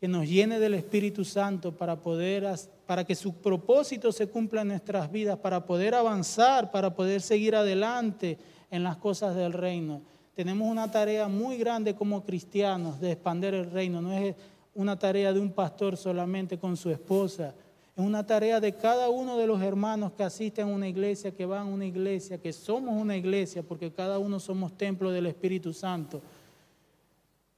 que 0.00 0.08
nos 0.08 0.28
llene 0.28 0.58
del 0.58 0.74
Espíritu 0.74 1.24
Santo 1.24 1.72
para 1.72 1.96
poder 1.96 2.46
para 2.86 3.04
que 3.04 3.14
su 3.14 3.34
propósito 3.36 4.12
se 4.12 4.28
cumpla 4.28 4.62
en 4.62 4.68
nuestras 4.68 5.10
vidas, 5.10 5.38
para 5.38 5.64
poder 5.64 5.94
avanzar, 5.94 6.70
para 6.70 6.94
poder 6.94 7.22
seguir 7.22 7.56
adelante 7.56 8.36
en 8.70 8.82
las 8.82 8.96
cosas 8.96 9.34
del 9.34 9.52
reino. 9.52 10.02
Tenemos 10.34 10.68
una 10.68 10.90
tarea 10.90 11.28
muy 11.28 11.56
grande 11.56 11.94
como 11.94 12.24
cristianos 12.24 13.00
de 13.00 13.12
expandir 13.12 13.54
el 13.54 13.70
reino, 13.70 14.02
no 14.02 14.12
es 14.12 14.34
una 14.74 14.98
tarea 14.98 15.32
de 15.32 15.40
un 15.40 15.52
pastor 15.52 15.96
solamente 15.96 16.58
con 16.58 16.76
su 16.76 16.90
esposa, 16.90 17.54
es 17.96 18.04
una 18.04 18.26
tarea 18.26 18.60
de 18.60 18.74
cada 18.74 19.08
uno 19.08 19.36
de 19.36 19.46
los 19.46 19.62
hermanos 19.62 20.12
que 20.12 20.24
asisten 20.24 20.68
a 20.68 20.72
una 20.72 20.88
iglesia, 20.88 21.30
que 21.30 21.46
van 21.46 21.68
a 21.68 21.70
una 21.70 21.86
iglesia, 21.86 22.38
que 22.38 22.52
somos 22.52 23.00
una 23.00 23.16
iglesia, 23.16 23.62
porque 23.62 23.92
cada 23.92 24.18
uno 24.18 24.40
somos 24.40 24.76
templo 24.76 25.10
del 25.10 25.26
Espíritu 25.26 25.72
Santo 25.72 26.20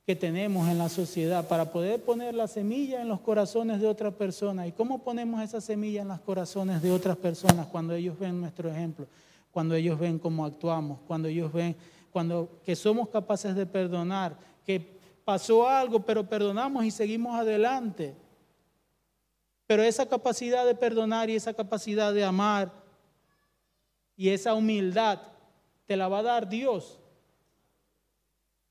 que 0.06 0.14
tenemos 0.14 0.68
en 0.68 0.78
la 0.78 0.88
sociedad 0.88 1.48
para 1.48 1.72
poder 1.72 2.00
poner 2.00 2.32
la 2.32 2.46
semilla 2.46 3.02
en 3.02 3.08
los 3.08 3.18
corazones 3.18 3.80
de 3.80 3.88
otras 3.88 4.14
personas. 4.14 4.68
¿Y 4.68 4.72
cómo 4.72 4.98
ponemos 4.98 5.42
esa 5.42 5.60
semilla 5.60 6.02
en 6.02 6.08
los 6.08 6.20
corazones 6.20 6.80
de 6.80 6.92
otras 6.92 7.16
personas 7.16 7.66
cuando 7.66 7.92
ellos 7.92 8.16
ven 8.16 8.40
nuestro 8.40 8.70
ejemplo, 8.70 9.08
cuando 9.50 9.74
ellos 9.74 9.98
ven 9.98 10.20
cómo 10.20 10.46
actuamos, 10.46 11.00
cuando 11.08 11.26
ellos 11.26 11.52
ven 11.52 11.74
cuando 12.12 12.48
que 12.64 12.76
somos 12.76 13.08
capaces 13.08 13.54
de 13.56 13.66
perdonar, 13.66 14.36
que 14.64 14.96
pasó 15.24 15.68
algo, 15.68 16.00
pero 16.00 16.26
perdonamos 16.26 16.84
y 16.84 16.92
seguimos 16.92 17.34
adelante? 17.34 18.14
Pero 19.66 19.82
esa 19.82 20.06
capacidad 20.08 20.64
de 20.64 20.74
perdonar 20.74 21.28
y 21.28 21.36
esa 21.36 21.52
capacidad 21.52 22.14
de 22.14 22.24
amar 22.24 22.72
y 24.16 24.28
esa 24.30 24.54
humildad 24.54 25.20
te 25.86 25.96
la 25.96 26.08
va 26.08 26.20
a 26.20 26.22
dar 26.22 26.48
Dios 26.48 26.98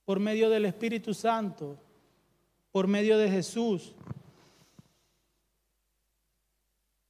por 0.06 0.20
medio 0.20 0.50
del 0.50 0.66
Espíritu 0.66 1.14
Santo, 1.14 1.78
por 2.72 2.88
medio 2.88 3.18
de 3.18 3.30
Jesús. 3.30 3.94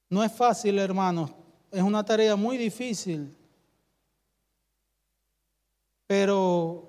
No 0.08 0.22
es 0.22 0.32
fácil, 0.32 0.78
hermanos, 0.78 1.30
es 1.70 1.82
una 1.82 2.04
tarea 2.04 2.36
muy 2.36 2.56
difícil, 2.56 3.34
pero 6.06 6.88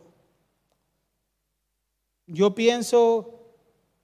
yo 2.27 2.53
pienso 2.53 3.33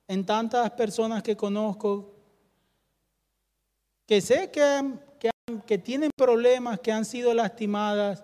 en 0.08 0.26
tantas 0.26 0.72
personas 0.72 1.22
que 1.24 1.38
conozco 1.38 2.13
que 4.14 4.22
sé 4.22 4.52
que, 4.52 5.32
que, 5.66 5.78
tienen 5.80 6.12
problemas, 6.16 6.80
que 6.80 6.92
han 6.92 7.04
sido 7.04 7.34
lastimadas 7.34 8.24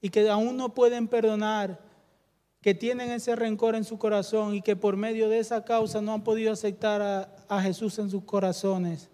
y 0.00 0.10
que 0.10 0.30
aún 0.30 0.56
no 0.56 0.74
pueden 0.74 1.08
perdonar, 1.08 1.80
que 2.60 2.72
tienen 2.72 3.10
ese 3.10 3.34
rencor 3.34 3.74
en 3.74 3.82
su 3.82 3.98
corazón 3.98 4.54
y 4.54 4.62
que 4.62 4.76
por 4.76 4.96
medio 4.96 5.28
de 5.28 5.40
esa 5.40 5.64
causa 5.64 6.00
no 6.00 6.12
han 6.12 6.22
podido 6.22 6.52
aceptar 6.52 7.02
a, 7.02 7.34
a 7.48 7.60
Jesús 7.60 7.98
en 7.98 8.10
sus 8.10 8.22
corazones. 8.22 9.10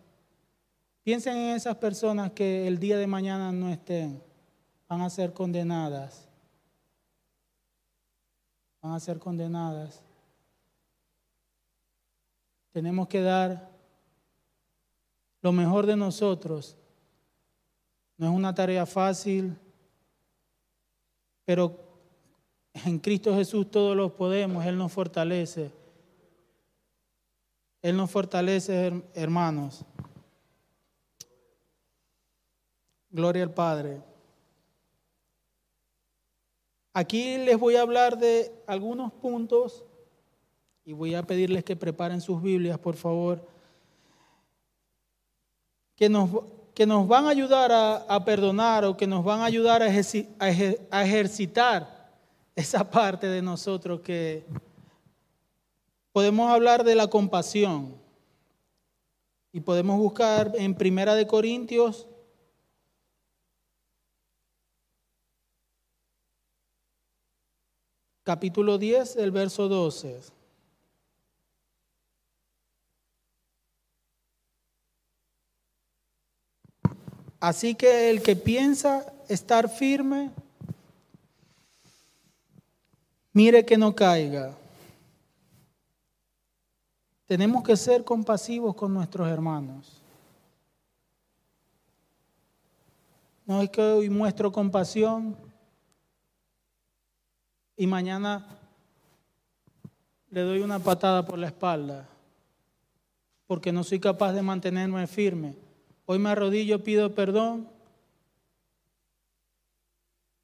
Piensen 1.04 1.38
en 1.38 1.56
esas 1.56 1.76
personas 1.76 2.32
que 2.32 2.68
el 2.68 2.78
día 2.78 2.98
de 2.98 3.06
mañana 3.06 3.50
no 3.50 3.70
estén, 3.70 4.22
van 4.90 5.00
a 5.00 5.08
ser 5.08 5.32
condenadas. 5.32 6.28
Van 8.82 8.92
a 8.92 9.00
ser 9.00 9.18
condenadas. 9.18 10.02
Tenemos 12.72 13.08
que 13.08 13.22
dar 13.22 13.77
lo 15.48 15.52
mejor 15.52 15.86
de 15.86 15.96
nosotros. 15.96 16.76
No 18.18 18.26
es 18.26 18.32
una 18.34 18.54
tarea 18.54 18.84
fácil, 18.84 19.56
pero 21.46 21.74
en 22.84 22.98
Cristo 22.98 23.34
Jesús 23.34 23.70
todos 23.70 23.96
lo 23.96 24.14
podemos, 24.14 24.66
Él 24.66 24.76
nos 24.76 24.92
fortalece. 24.92 25.72
Él 27.80 27.96
nos 27.96 28.10
fortalece, 28.10 29.02
hermanos. 29.14 29.86
Gloria 33.08 33.44
al 33.44 33.54
Padre. 33.54 34.02
Aquí 36.92 37.38
les 37.38 37.58
voy 37.58 37.76
a 37.76 37.80
hablar 37.80 38.18
de 38.18 38.52
algunos 38.66 39.14
puntos 39.14 39.86
y 40.84 40.92
voy 40.92 41.14
a 41.14 41.22
pedirles 41.22 41.64
que 41.64 41.74
preparen 41.74 42.20
sus 42.20 42.42
Biblias, 42.42 42.78
por 42.78 42.96
favor 42.96 43.56
que 45.98 46.08
nos, 46.08 46.30
que 46.74 46.86
nos 46.86 47.08
van 47.08 47.26
a 47.26 47.30
ayudar 47.30 47.72
a, 47.72 48.24
perdonar 48.24 48.84
o 48.84 48.96
que 48.96 49.08
nos 49.08 49.24
van 49.24 49.40
a 49.40 49.46
ayudar 49.46 49.82
a, 49.82 49.86
a 49.86 51.04
ejercitar 51.04 52.12
esa 52.54 52.88
parte 52.88 53.26
de 53.26 53.42
nosotros 53.42 54.00
que 54.00 54.46
podemos 56.12 56.48
hablar 56.52 56.84
de 56.84 56.94
la 56.94 57.08
compasión 57.08 57.96
y 59.52 59.58
podemos 59.58 59.98
buscar 59.98 60.52
en 60.54 60.72
Primera 60.72 61.16
de 61.16 61.26
Corintios 61.26 62.06
capítulo 68.22 68.78
10, 68.78 69.16
el 69.16 69.32
verso 69.32 69.68
12. 69.68 70.37
Así 77.40 77.74
que 77.74 78.10
el 78.10 78.22
que 78.22 78.34
piensa 78.34 79.12
estar 79.28 79.68
firme, 79.68 80.30
mire 83.32 83.64
que 83.64 83.76
no 83.76 83.94
caiga. 83.94 84.54
Tenemos 87.26 87.62
que 87.62 87.76
ser 87.76 88.04
compasivos 88.04 88.74
con 88.74 88.92
nuestros 88.92 89.28
hermanos. 89.28 90.00
No 93.46 93.62
es 93.62 93.70
que 93.70 93.80
hoy 93.80 94.10
muestro 94.10 94.50
compasión 94.50 95.36
y 97.76 97.86
mañana 97.86 98.46
le 100.30 100.40
doy 100.40 100.60
una 100.60 100.78
patada 100.78 101.24
por 101.24 101.38
la 101.38 101.46
espalda 101.46 102.06
porque 103.46 103.72
no 103.72 103.82
soy 103.82 103.98
capaz 103.98 104.32
de 104.34 104.42
mantenerme 104.42 105.06
firme. 105.06 105.67
Hoy 106.10 106.18
me 106.18 106.30
arrodillo, 106.30 106.82
pido 106.82 107.14
perdón 107.14 107.68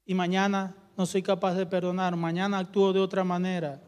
y 0.05 0.13
mañana 0.13 0.75
no 0.95 1.07
soy 1.07 1.23
capaz 1.23 1.55
de 1.55 1.65
perdonar, 1.65 2.15
mañana 2.15 2.59
actúo 2.59 2.93
de 2.93 2.99
otra 2.99 3.23
manera. 3.23 3.81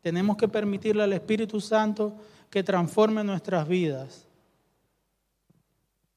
Tenemos 0.00 0.36
que 0.36 0.48
permitirle 0.48 1.04
al 1.04 1.12
Espíritu 1.12 1.60
Santo 1.60 2.12
que 2.50 2.64
transforme 2.64 3.22
nuestras 3.22 3.68
vidas. 3.68 4.26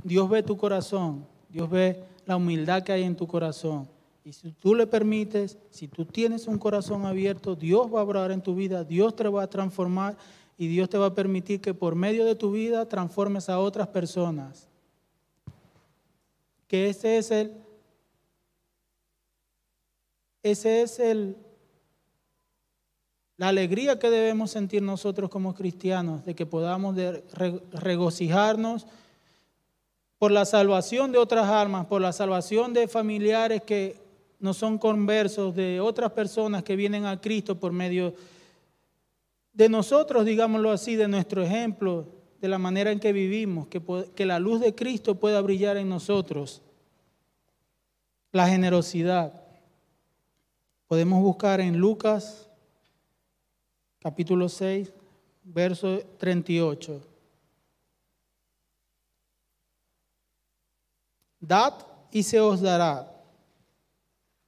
Dios 0.04 0.28
ve 0.28 0.42
tu 0.42 0.58
corazón, 0.58 1.24
Dios 1.50 1.70
ve 1.70 2.04
la 2.26 2.38
humildad 2.38 2.82
que 2.82 2.92
hay 2.92 3.04
en 3.04 3.16
tu 3.16 3.28
corazón. 3.28 3.88
Y 4.24 4.34
si 4.34 4.54
tú 4.54 4.74
le 4.74 4.88
permites, 4.88 5.60
si 5.70 5.88
tú 5.88 6.04
tienes 6.04 6.48
un 6.48 6.58
corazón 6.58 7.06
abierto, 7.06 7.56
Dios 7.56 7.94
va 7.94 8.00
a 8.00 8.06
obrar 8.06 8.32
en 8.32 8.42
tu 8.42 8.56
vida, 8.56 8.84
Dios 8.84 9.16
te 9.16 9.28
va 9.28 9.44
a 9.44 9.50
transformar 9.52 10.18
y 10.58 10.66
Dios 10.66 10.90
te 10.90 10.98
va 10.98 11.06
a 11.06 11.14
permitir 11.14 11.62
que 11.62 11.76
por 11.76 11.94
medio 11.94 12.26
de 12.26 12.34
tu 12.34 12.50
vida 12.50 12.90
transformes 12.90 13.50
a 13.50 13.60
otras 13.60 13.88
personas 13.90 14.69
que 16.70 16.88
ese 16.88 17.18
es 17.18 17.32
el, 17.32 17.52
ese 20.44 20.84
es 20.84 21.00
el, 21.00 21.36
la 23.38 23.48
alegría 23.48 23.98
que 23.98 24.12
debemos 24.12 24.52
sentir 24.52 24.84
nosotros 24.84 25.32
como 25.32 25.56
cristianos, 25.56 26.24
de 26.24 26.36
que 26.36 26.46
podamos 26.46 26.96
regocijarnos 27.74 28.86
por 30.20 30.32
la 30.32 30.46
salvación 30.46 31.12
de 31.12 31.18
otras 31.18 31.48
almas, 31.48 31.88
por 31.88 32.02
la 32.02 32.14
salvación 32.14 32.72
de 32.72 32.88
familiares 32.88 33.64
que 33.64 33.98
no 34.40 34.54
son 34.54 34.78
conversos, 34.78 35.56
de 35.56 35.80
otras 35.80 36.12
personas 36.12 36.62
que 36.62 36.76
vienen 36.76 37.08
a 37.08 37.20
Cristo 37.20 37.60
por 37.60 37.72
medio 37.72 38.14
de 39.54 39.70
nosotros, 39.70 40.24
digámoslo 40.24 40.70
así, 40.70 40.96
de 40.96 41.08
nuestro 41.08 41.42
ejemplo, 41.42 42.19
de 42.42 42.48
la 42.48 42.58
manera 42.58 42.92
en 42.92 43.00
que 43.00 43.12
vivimos, 43.12 43.68
que, 43.68 43.82
que 44.16 44.26
la 44.26 44.40
luz 44.40 44.62
de 44.62 44.74
Cristo 44.74 45.16
pueda 45.16 45.42
brillar 45.42 45.78
en 45.78 45.90
nosotros. 45.90 46.62
La 48.32 48.48
generosidad. 48.48 49.34
Podemos 50.88 51.22
buscar 51.22 51.60
en 51.60 51.78
Lucas 51.78 52.50
capítulo 54.00 54.48
6, 54.48 54.92
verso 55.44 56.00
38. 56.18 57.02
Dad 61.42 61.74
y 62.12 62.24
se 62.24 62.40
os 62.40 62.62
dará. 62.62 63.12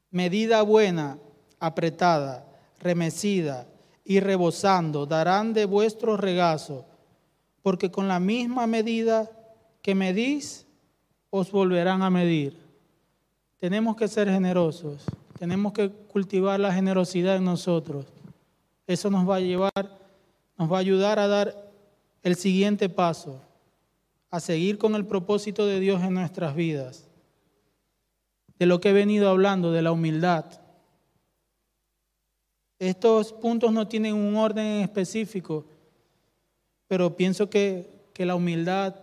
Medida 0.10 0.62
buena, 0.62 1.18
apretada, 1.60 2.46
remecida 2.80 3.68
y 4.04 4.20
rebosando, 4.20 5.06
darán 5.06 5.54
de 5.54 5.66
vuestro 5.66 6.18
regazo 6.18 6.86
porque 7.62 7.92
con 7.92 8.08
la 8.08 8.20
misma 8.20 8.68
medida 8.68 9.30
que 9.82 9.96
medís, 9.96 10.66
os 11.30 11.52
volverán 11.52 12.02
a 12.04 12.10
medir. 12.10 12.58
Tenemos 13.58 13.96
que 13.96 14.08
ser 14.08 14.30
generosos, 14.30 15.06
tenemos 15.40 15.74
que 15.74 15.90
cultivar 15.90 16.60
la 16.60 16.74
generosidad 16.74 17.38
en 17.38 17.46
nosotros. 17.46 18.06
Eso 18.86 19.10
nos 19.10 19.28
va 19.28 19.38
a 19.38 19.40
llevar, 19.40 20.00
nos 20.58 20.72
va 20.72 20.78
a 20.78 20.82
ayudar 20.82 21.20
a 21.20 21.28
dar 21.28 21.72
el 22.22 22.36
siguiente 22.36 22.90
paso, 22.90 23.40
a 24.30 24.40
seguir 24.40 24.78
con 24.78 24.96
el 24.96 25.06
propósito 25.06 25.66
de 25.66 25.80
Dios 25.80 26.04
en 26.04 26.14
nuestras 26.14 26.54
vidas, 26.56 27.08
de 28.60 28.66
lo 28.66 28.82
que 28.82 28.90
he 28.90 28.94
venido 28.94 29.30
hablando, 29.30 29.72
de 29.72 29.82
la 29.82 29.92
humildad. 29.92 30.46
Estos 32.78 33.32
puntos 33.32 33.72
no 33.72 33.88
tienen 33.88 34.16
un 34.16 34.36
orden 34.36 34.82
específico, 34.82 35.66
pero 36.92 37.16
pienso 37.16 37.50
que, 37.50 37.90
que 38.14 38.26
la 38.26 38.36
humildad 38.36 38.96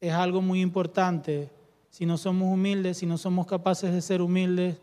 es 0.00 0.12
algo 0.12 0.42
muy 0.42 0.60
importante. 0.60 1.48
Si 1.88 2.04
no 2.04 2.18
somos 2.18 2.52
humildes, 2.52 2.96
si 2.96 3.06
no 3.06 3.16
somos 3.16 3.46
capaces 3.46 3.92
de 3.92 4.02
ser 4.02 4.20
humildes, 4.20 4.76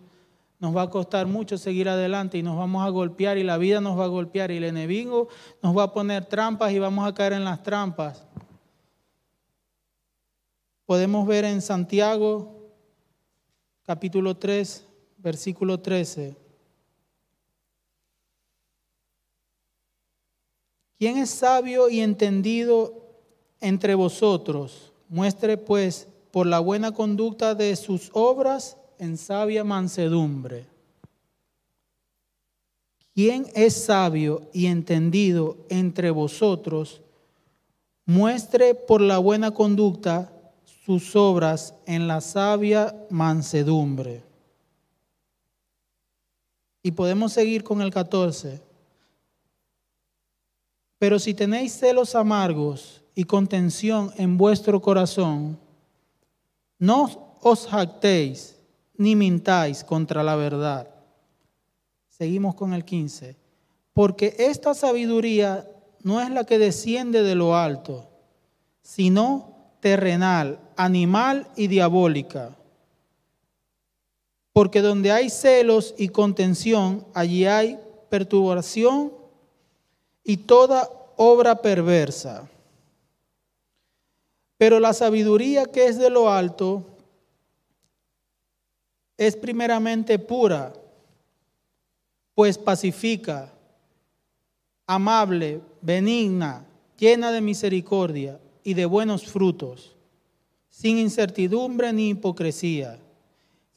nos 0.57 0.73
va 0.73 0.83
a 0.83 0.89
costar 0.89 1.27
mucho 1.27 1.57
seguir 1.57 1.89
adelante 1.89 2.37
y 2.37 2.43
nos 2.43 2.57
vamos 2.57 2.87
a 2.87 2.89
golpear 2.91 3.37
y 3.37 3.43
la 3.43 3.57
vida 3.57 3.81
nos 3.81 3.99
va 3.99 4.05
a 4.05 4.07
golpear 4.07 4.51
y 4.51 4.55
el 4.55 4.63
enemigo 4.63 5.27
nos 5.61 5.77
va 5.77 5.83
a 5.83 5.93
poner 5.93 6.23
trampas 6.23 6.71
y 6.71 6.79
vamos 6.79 7.05
a 7.05 7.13
caer 7.13 7.33
en 7.33 7.43
las 7.43 7.61
trampas. 7.61 8.25
Podemos 10.85 11.27
ver 11.27 11.43
en 11.43 11.61
Santiago 11.61 12.71
capítulo 13.83 14.37
3, 14.37 14.87
versículo 15.17 15.81
13. 15.81 16.46
¿Quién 20.97 21.17
es 21.17 21.29
sabio 21.29 21.89
y 21.89 21.99
entendido 21.99 22.93
entre 23.61 23.93
vosotros? 23.93 24.91
Muestre 25.09 25.57
pues 25.57 26.07
por 26.31 26.47
la 26.47 26.59
buena 26.59 26.91
conducta 26.91 27.53
de 27.53 27.75
sus 27.75 28.09
obras 28.13 28.77
en 28.97 29.17
sabia 29.17 29.63
mansedumbre. 29.63 30.65
¿Quién 33.13 33.47
es 33.55 33.73
sabio 33.73 34.49
y 34.53 34.67
entendido 34.67 35.57
entre 35.69 36.11
vosotros? 36.11 37.01
Muestre 38.05 38.73
por 38.75 39.01
la 39.01 39.17
buena 39.17 39.51
conducta 39.51 40.31
sus 40.85 41.15
obras 41.15 41.73
en 41.85 42.07
la 42.07 42.21
sabia 42.21 42.95
mansedumbre. 43.09 44.23
Y 46.81 46.91
podemos 46.91 47.33
seguir 47.33 47.63
con 47.63 47.81
el 47.81 47.91
14. 47.91 48.66
Pero 50.99 51.19
si 51.19 51.33
tenéis 51.33 51.73
celos 51.73 52.15
amargos 52.15 53.03
y 53.13 53.25
contención 53.25 54.11
en 54.17 54.37
vuestro 54.37 54.81
corazón, 54.81 55.59
no 56.79 57.37
os 57.41 57.67
jactéis 57.67 58.57
ni 58.95 59.15
mintáis 59.15 59.83
contra 59.83 60.23
la 60.23 60.35
verdad. 60.35 60.87
Seguimos 62.09 62.55
con 62.55 62.73
el 62.73 62.83
15. 62.83 63.35
Porque 63.93 64.35
esta 64.39 64.73
sabiduría 64.73 65.69
no 66.01 66.21
es 66.21 66.29
la 66.29 66.45
que 66.45 66.59
desciende 66.59 67.23
de 67.23 67.35
lo 67.35 67.55
alto, 67.55 68.09
sino 68.81 69.55
terrenal, 69.79 70.59
animal 70.75 71.47
y 71.55 71.67
diabólica. 71.67 72.55
Porque 74.53 74.81
donde 74.81 75.11
hay 75.11 75.29
celos 75.29 75.93
y 75.97 76.09
contención, 76.09 77.05
allí 77.13 77.45
hay 77.45 77.79
perturbación 78.09 79.13
y 80.27 80.35
toda 80.35 80.91
obra 81.15 81.55
perversa. 81.55 82.49
Pero 84.57 84.81
la 84.81 84.93
sabiduría 84.93 85.65
que 85.65 85.87
es 85.87 85.97
de 85.97 86.09
lo 86.09 86.29
alto 86.29 86.83
es 89.15 89.37
primeramente 89.37 90.19
pura, 90.19 90.73
pues 92.35 92.57
pacifica, 92.57 93.53
amable, 94.85 95.61
benigna, 95.81 96.65
llena 96.97 97.31
de 97.31 97.39
misericordia 97.39 98.37
y 98.65 98.73
de 98.73 98.85
buenos 98.85 99.25
frutos, 99.25 99.95
sin 100.69 100.97
incertidumbre 100.97 101.93
ni 101.93 102.09
hipocresía. 102.09 102.99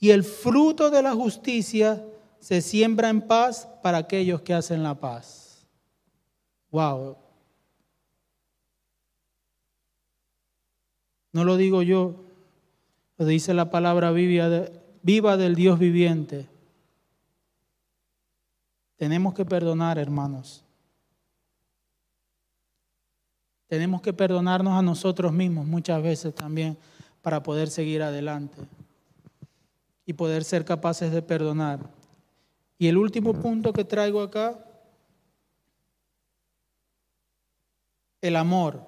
Y 0.01 0.11
el 0.11 0.25
fruto 0.25 0.91
de 0.91 1.01
la 1.01 1.13
justicia 1.13 2.05
se 2.41 2.61
siembra 2.61 3.09
en 3.09 3.23
paz 3.23 3.69
para 3.85 3.99
aquellos 3.99 4.43
que 4.43 4.53
hacen 4.53 4.83
la 4.83 4.97
paz. 4.97 5.39
Wow. 6.71 7.17
No 11.33 11.45
lo 11.45 11.57
digo 11.57 11.83
yo, 11.83 12.17
lo 13.19 13.27
dice 13.27 13.55
la 13.55 13.71
palabra 13.71 14.11
viva 14.13 15.37
del 15.37 15.55
Dios 15.55 15.79
viviente. 15.79 16.49
Tenemos 18.97 19.35
que 19.35 19.45
perdonar, 19.45 19.99
hermanos. 19.99 20.65
Tenemos 23.69 24.03
que 24.03 24.13
perdonarnos 24.13 24.73
a 24.73 24.83
nosotros 24.83 25.33
mismos 25.33 25.65
muchas 25.67 26.03
veces 26.03 26.35
también 26.35 26.77
para 27.23 27.43
poder 27.43 27.71
seguir 27.71 28.03
adelante 28.03 28.59
y 30.05 30.13
poder 30.13 30.43
ser 30.43 30.65
capaces 30.65 31.13
de 31.13 31.23
perdonar. 31.23 31.79
Y 32.79 32.89
el 32.89 32.97
último 32.97 33.33
punto 33.35 33.73
que 33.73 33.85
traigo 33.85 34.23
acá, 34.23 34.59
el 38.21 38.37
amor. 38.37 38.87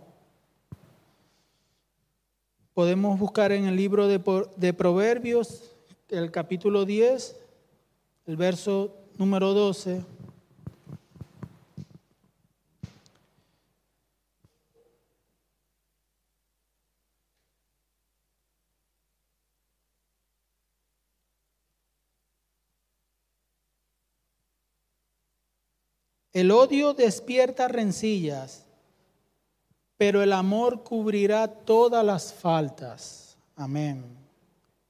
Podemos 2.75 3.19
buscar 3.19 3.53
en 3.53 3.67
el 3.67 3.77
libro 3.77 4.09
de, 4.09 4.21
de 4.57 4.73
Proverbios 4.73 5.73
el 6.09 6.31
capítulo 6.31 6.85
10, 6.85 7.37
el 8.27 8.37
verso 8.37 8.95
número 9.17 9.55
12. 9.55 10.03
El 26.35 26.51
odio 26.51 26.95
despierta 26.95 27.69
rencillas, 27.69 28.65
pero 30.03 30.21
el 30.21 30.33
amor 30.33 30.83
cubrirá 30.83 31.47
todas 31.47 32.05
las 32.05 32.35
faltas. 32.35 33.39
Amén. 33.55 34.03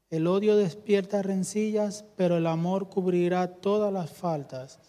El 0.08 0.26
odio 0.26 0.56
despierta 0.56 1.20
rencillas, 1.20 2.06
pero 2.16 2.38
el 2.38 2.46
amor 2.46 2.88
cubrirá 2.88 3.46
todas 3.46 3.92
las 3.92 4.10
faltas. 4.10 4.80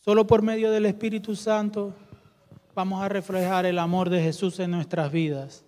Solo 0.00 0.26
por 0.26 0.42
medio 0.42 0.72
del 0.72 0.86
Espíritu 0.86 1.36
Santo 1.36 1.94
vamos 2.74 3.04
a 3.04 3.08
reflejar 3.08 3.64
el 3.64 3.78
amor 3.78 4.10
de 4.10 4.20
Jesús 4.20 4.58
en 4.58 4.72
nuestras 4.72 5.12
vidas. 5.12 5.64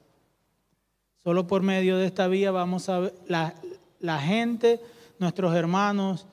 Solo 1.22 1.46
por 1.46 1.62
medio 1.62 1.98
de 1.98 2.06
esta 2.06 2.26
vía 2.26 2.50
vamos 2.50 2.88
a 2.88 2.98
ver 2.98 3.14
la, 3.28 3.54
la 4.00 4.18
gente, 4.18 4.80
nuestros 5.20 5.54
hermanos, 5.54 6.26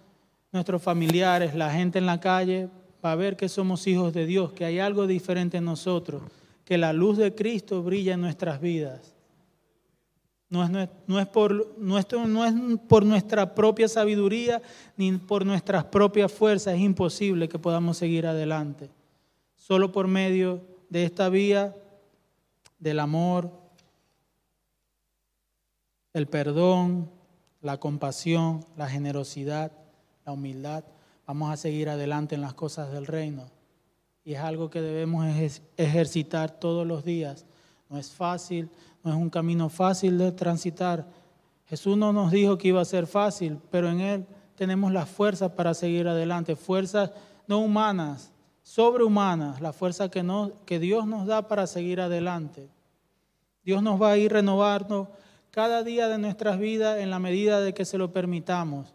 nuestros 0.52 0.82
familiares, 0.82 1.54
la 1.54 1.70
gente 1.70 2.00
en 2.00 2.08
la 2.08 2.20
calle, 2.20 2.70
va 3.06 3.12
a 3.12 3.16
ver 3.16 3.38
que 3.38 3.50
somos 3.50 3.86
hijos 3.86 4.14
de 4.14 4.26
Dios, 4.26 4.52
que 4.54 4.66
hay 4.66 4.80
algo 4.80 5.06
diferente 5.06 5.58
en 5.58 5.66
nosotros, 5.66 6.24
que 6.64 6.78
la 6.78 6.92
luz 6.92 7.18
de 7.18 7.36
Cristo 7.36 7.84
brilla 7.84 8.16
en 8.16 8.22
nuestras 8.22 8.60
vidas. 8.60 9.14
No 10.50 10.64
es, 10.64 10.90
no, 11.06 11.20
es 11.20 11.28
por, 11.28 11.78
no 11.78 11.98
es 11.98 12.06
por 12.88 13.06
nuestra 13.06 13.54
propia 13.54 13.88
sabiduría 13.88 14.62
ni 14.96 15.12
por 15.12 15.46
nuestras 15.46 15.84
propias 15.86 16.32
fuerzas, 16.32 16.76
es 16.76 16.82
imposible 16.82 17.48
que 17.48 17.60
podamos 17.60 17.98
seguir 17.98 18.26
adelante. 18.26 18.90
Solo 19.56 19.92
por 19.92 20.08
medio 20.08 20.62
de 20.90 21.04
esta 21.04 21.30
vía 21.30 21.76
del 22.80 23.00
amor, 23.00 23.52
el 26.14 26.28
perdón, 26.28 27.10
la 27.62 27.78
compasión, 27.80 28.66
la 28.78 28.88
generosidad, 28.88 29.72
la 30.26 30.32
humildad, 30.32 30.84
vamos 31.26 31.52
a 31.52 31.58
seguir 31.58 31.90
adelante 31.90 32.36
en 32.36 32.42
las 32.42 32.54
cosas 32.54 32.92
del 32.92 33.06
reino. 33.06 33.46
Y 34.24 34.34
es 34.34 34.40
algo 34.40 34.70
que 34.70 34.82
debemos 34.82 35.26
ejercitar 35.78 36.52
todos 36.52 36.86
los 36.86 37.04
días. 37.04 37.46
No 37.90 37.98
es 37.98 38.12
fácil, 38.12 38.70
no 39.04 39.12
es 39.12 39.18
un 39.18 39.30
camino 39.30 39.70
fácil 39.70 40.18
de 40.18 40.32
transitar. 40.32 41.06
Jesús 41.68 41.98
no 41.98 42.12
nos 42.12 42.32
dijo 42.32 42.58
que 42.58 42.70
iba 42.70 42.82
a 42.82 42.86
ser 42.86 43.08
fácil, 43.08 43.60
pero 43.70 43.90
en 43.90 44.02
Él 44.02 44.26
tenemos 44.56 44.92
las 44.92 45.10
fuerzas 45.10 45.52
para 45.52 45.74
seguir 45.74 46.08
adelante, 46.08 46.56
fuerzas 46.56 47.12
no 47.48 47.60
humanas, 47.60 48.32
sobrehumanas, 48.64 49.62
la 49.62 49.74
fuerza 49.74 50.10
que, 50.10 50.80
Dios 50.80 51.06
nos 51.06 51.28
da 51.28 51.48
para 51.48 51.68
seguir 51.68 52.02
adelante. 52.02 52.68
Dios 53.64 53.84
nos 53.84 54.02
va 54.02 54.12
a 54.12 54.18
ir 54.18 54.32
renovando 54.32 55.12
cada 55.52 55.84
día 55.84 56.08
de 56.08 56.18
nuestras 56.18 56.60
vidas 56.60 57.00
en 57.00 57.10
la 57.10 57.20
medida 57.20 57.62
de 57.62 57.74
que 57.74 57.86
se 57.86 57.98
lo 57.98 58.12
permitamos. 58.12 58.94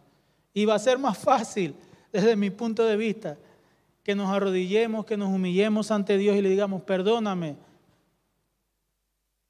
Y 0.53 0.65
va 0.65 0.75
a 0.75 0.81
ser 0.81 0.99
más 0.99 1.19
fácil, 1.19 1.77
desde 2.13 2.37
mi 2.37 2.51
punto 2.51 2.85
de 2.85 2.97
vista, 2.97 3.37
que 4.03 4.15
nos 4.15 4.29
arrodillemos, 4.31 5.05
que 5.05 5.17
nos 5.17 5.29
humillemos 5.29 5.91
ante 5.91 6.19
Dios 6.19 6.37
y 6.37 6.43
le 6.43 6.49
digamos, 6.49 6.83
perdóname, 6.83 7.57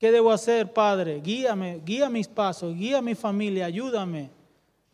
¿Qué 0.00 0.10
debo 0.10 0.32
hacer, 0.32 0.72
Padre? 0.72 1.20
Guíame, 1.20 1.82
guía 1.84 2.08
mis 2.08 2.26
pasos, 2.26 2.74
guía 2.74 3.02
mi 3.02 3.14
familia, 3.14 3.66
ayúdame. 3.66 4.30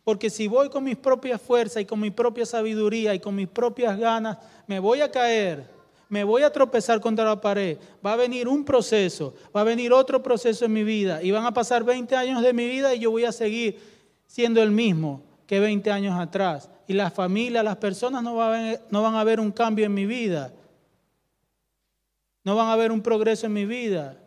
Porque 0.03 0.29
si 0.29 0.47
voy 0.47 0.69
con 0.69 0.83
mis 0.83 0.97
propias 0.97 1.41
fuerzas 1.41 1.81
y 1.81 1.85
con 1.85 2.01
mi 2.01 2.11
propia 2.11 2.45
sabiduría 2.45 3.15
y 3.15 3.19
con 3.21 3.33
mis 3.33 3.47
propias 3.47 3.97
ganas, 3.97 4.37
me 4.67 4.79
voy 4.79 4.99
a 4.99 5.09
caer, 5.09 5.65
me 6.09 6.25
voy 6.25 6.43
a 6.43 6.51
tropezar 6.51 6.99
contra 6.99 7.23
la 7.23 7.39
pared. 7.39 7.77
Va 8.05 8.13
a 8.13 8.15
venir 8.17 8.49
un 8.49 8.65
proceso, 8.65 9.33
va 9.55 9.61
a 9.61 9.63
venir 9.63 9.93
otro 9.93 10.21
proceso 10.21 10.65
en 10.65 10.73
mi 10.73 10.83
vida 10.83 11.23
y 11.23 11.31
van 11.31 11.45
a 11.45 11.53
pasar 11.53 11.85
20 11.85 12.13
años 12.13 12.41
de 12.41 12.51
mi 12.51 12.67
vida 12.67 12.93
y 12.93 12.99
yo 12.99 13.09
voy 13.09 13.23
a 13.23 13.31
seguir 13.31 13.79
siendo 14.25 14.61
el 14.61 14.71
mismo 14.71 15.21
que 15.45 15.61
20 15.61 15.89
años 15.89 16.19
atrás. 16.19 16.69
Y 16.87 16.93
la 16.93 17.11
familia, 17.11 17.61
las 17.61 17.75
personas 17.77 18.23
no 18.23 18.35
van 18.35 19.15
a 19.15 19.23
ver, 19.23 19.39
un 19.39 19.51
cambio 19.51 19.85
en 19.85 19.93
mi 19.93 20.05
vida. 20.05 20.53
No 22.43 22.55
van 22.55 22.69
a 22.69 22.75
ver 22.77 22.93
un 22.93 23.01
progreso 23.01 23.45
en 23.45 23.53
mi 23.53 23.65
vida. 23.65 24.17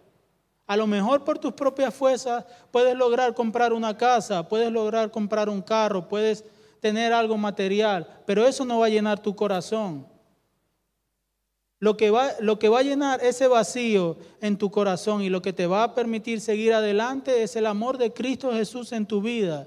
A 0.66 0.76
lo 0.76 0.86
mejor 0.86 1.24
por 1.24 1.38
tus 1.38 1.54
propias 1.54 1.92
fuerzas 1.92 2.44
puedes 2.70 2.94
lograr 2.94 3.34
comprar 3.34 3.72
una 3.72 3.96
casa, 3.96 4.46
puedes 4.46 4.70
lograr 4.70 5.10
comprar 5.10 5.48
un 5.48 5.62
carro, 5.62 6.06
puedes 6.06 6.44
tener 6.80 7.12
algo 7.12 7.36
material, 7.36 8.06
pero 8.26 8.46
eso 8.46 8.64
no 8.64 8.78
va 8.78 8.86
a 8.86 8.90
llenar 8.90 9.20
tu 9.20 9.34
corazón. 9.34 10.06
Lo 11.78 11.96
que 11.96 12.10
va 12.10 12.78
a 12.78 12.82
llenar 12.82 13.24
ese 13.24 13.48
vacío 13.48 14.18
en 14.42 14.58
tu 14.58 14.70
corazón 14.70 15.22
y 15.22 15.30
lo 15.30 15.40
que 15.40 15.54
te 15.54 15.66
va 15.66 15.82
a 15.82 15.94
permitir 15.94 16.42
seguir 16.42 16.74
adelante 16.74 17.42
es 17.42 17.56
el 17.56 17.64
amor 17.64 17.96
de 17.96 18.12
Cristo 18.12 18.52
Jesús 18.52 18.92
en 18.92 19.06
tu 19.06 19.22
vida. 19.22 19.66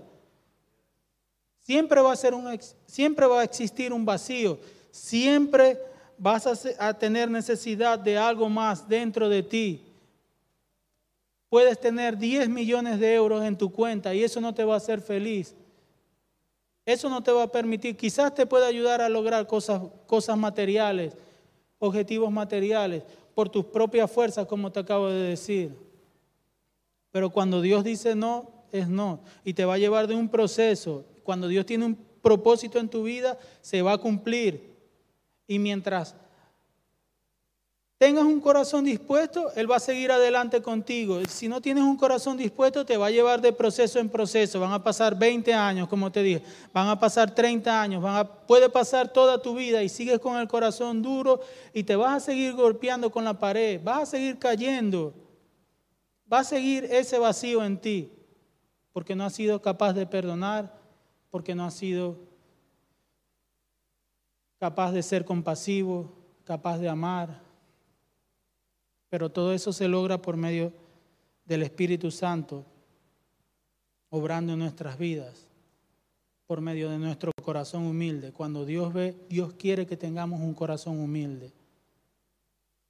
Siempre 1.64 2.02
va 2.02 2.12
a, 2.12 2.16
ser 2.16 2.34
un, 2.34 2.60
siempre 2.86 3.26
va 3.26 3.40
a 3.40 3.44
existir 3.44 3.94
un 3.94 4.06
vacío, 4.06 4.60
siempre 4.92 5.80
vas 6.18 6.46
a, 6.78 6.94
tener 6.94 7.32
necesidad 7.32 7.98
de 7.98 8.18
algo 8.18 8.50
más 8.50 8.88
dentro 8.88 9.30
de 9.30 9.44
ti. 9.44 9.82
Puedes 11.50 11.80
tener 11.80 12.18
10 12.18 12.50
millones 12.50 13.00
de 13.00 13.16
euros 13.16 13.44
en 13.44 13.58
tu 13.58 13.72
cuenta 13.72 14.14
y 14.14 14.24
eso 14.24 14.42
no 14.42 14.54
te 14.54 14.64
va 14.64 14.74
a 14.74 14.78
hacer 14.78 15.00
feliz. 15.00 15.56
Eso 16.86 17.10
no 17.10 17.24
te 17.24 17.32
va 17.32 17.44
a 17.44 17.52
permitir, 17.52 17.96
quizás 17.96 18.36
te 18.36 18.46
pueda 18.46 18.68
ayudar 18.68 19.02
a 19.02 19.08
lograr 19.08 19.48
cosas, 19.48 19.82
cosas 20.06 20.38
materiales, 20.38 21.14
objetivos 21.80 22.30
materiales, 22.30 23.04
por 23.34 23.48
tus 23.48 23.64
propias 23.66 24.12
fuerzas, 24.12 24.46
como 24.48 24.70
te 24.70 24.82
acabo 24.82 25.08
de 25.08 25.30
decir. 25.30 25.72
Pero 27.12 27.30
cuando 27.30 27.62
Dios 27.62 27.86
dice 27.86 28.16
no, 28.16 28.52
es 28.72 28.90
no. 28.90 29.22
Y 29.46 29.54
te 29.54 29.64
va 29.64 29.76
a 29.76 29.78
llevar 29.78 30.08
de 30.08 30.16
un 30.16 30.28
proceso. 30.28 31.06
Cuando 31.24 31.48
Dios 31.48 31.66
tiene 31.66 31.86
un 31.86 31.96
propósito 32.22 32.80
en 32.80 32.90
tu 32.90 33.04
vida, 33.04 33.38
se 33.62 33.82
va 33.82 33.94
a 33.94 33.98
cumplir. 33.98 34.74
Y 35.48 35.60
mientras 35.60 36.16
tengas 38.04 38.26
un 38.26 38.42
corazón 38.42 38.84
dispuesto, 38.84 39.50
Él 39.56 39.72
va 39.72 39.78
a 39.78 39.80
seguir 39.80 40.12
adelante 40.12 40.62
contigo. 40.62 41.22
Si 41.30 41.48
no 41.48 41.62
tienes 41.62 41.86
un 41.86 41.96
corazón 41.96 42.36
dispuesto, 42.36 42.86
te 42.86 42.98
va 42.98 43.08
a 43.08 43.12
llevar 43.12 43.40
de 43.40 43.54
proceso 43.54 43.98
en 43.98 44.10
proceso. 44.10 44.60
Van 44.60 44.74
a 44.74 44.84
pasar 44.84 45.18
20 45.18 45.54
años, 45.54 45.88
como 45.88 46.12
te 46.12 46.22
dije, 46.22 46.44
van 46.74 46.90
a 46.90 47.00
pasar 47.00 47.34
30 47.34 47.82
años, 47.82 48.28
puede 48.46 48.70
pasar 48.70 49.14
toda 49.14 49.42
tu 49.42 49.56
vida 49.56 49.82
y 49.82 49.88
sigues 49.88 50.20
con 50.20 50.36
el 50.36 50.50
corazón 50.50 51.02
duro 51.02 51.40
y 51.74 51.84
te 51.84 51.96
vas 51.96 52.18
a 52.18 52.26
seguir 52.26 52.56
golpeando 52.56 53.10
con 53.10 53.24
la 53.24 53.40
pared, 53.40 53.80
vas 53.82 54.02
a 54.02 54.06
seguir 54.06 54.38
cayendo, 54.38 55.14
va 56.32 56.40
a 56.40 56.44
seguir 56.44 56.84
ese 56.84 57.18
vacío 57.20 57.64
en 57.64 57.78
ti, 57.78 58.12
porque 58.92 59.16
no 59.16 59.24
has 59.24 59.34
sido 59.34 59.62
capaz 59.62 59.94
de 59.94 60.06
perdonar, 60.06 60.83
porque 61.34 61.56
no 61.56 61.66
has 61.66 61.74
sido 61.74 62.20
capaz 64.60 64.92
de 64.92 65.02
ser 65.02 65.26
compasivo, 65.26 66.14
capaz 66.46 66.78
de 66.78 66.88
amar 66.88 67.42
pero 69.14 69.30
todo 69.30 69.54
eso 69.54 69.72
se 69.72 69.88
logra 69.88 70.20
por 70.20 70.38
medio 70.38 70.74
del 71.46 71.62
Espíritu 71.62 72.10
Santo, 72.10 72.66
obrando 74.10 74.54
en 74.54 74.58
nuestras 74.58 74.98
vidas, 74.98 75.46
por 76.48 76.62
medio 76.62 76.90
de 76.90 76.98
nuestro 76.98 77.32
corazón 77.44 77.86
humilde. 77.86 78.32
Cuando 78.32 78.66
Dios 78.66 78.92
ve, 78.92 79.16
Dios 79.30 79.54
quiere 79.54 79.86
que 79.86 79.98
tengamos 79.98 80.42
un 80.42 80.56
corazón 80.56 81.00
humilde. 81.00 81.52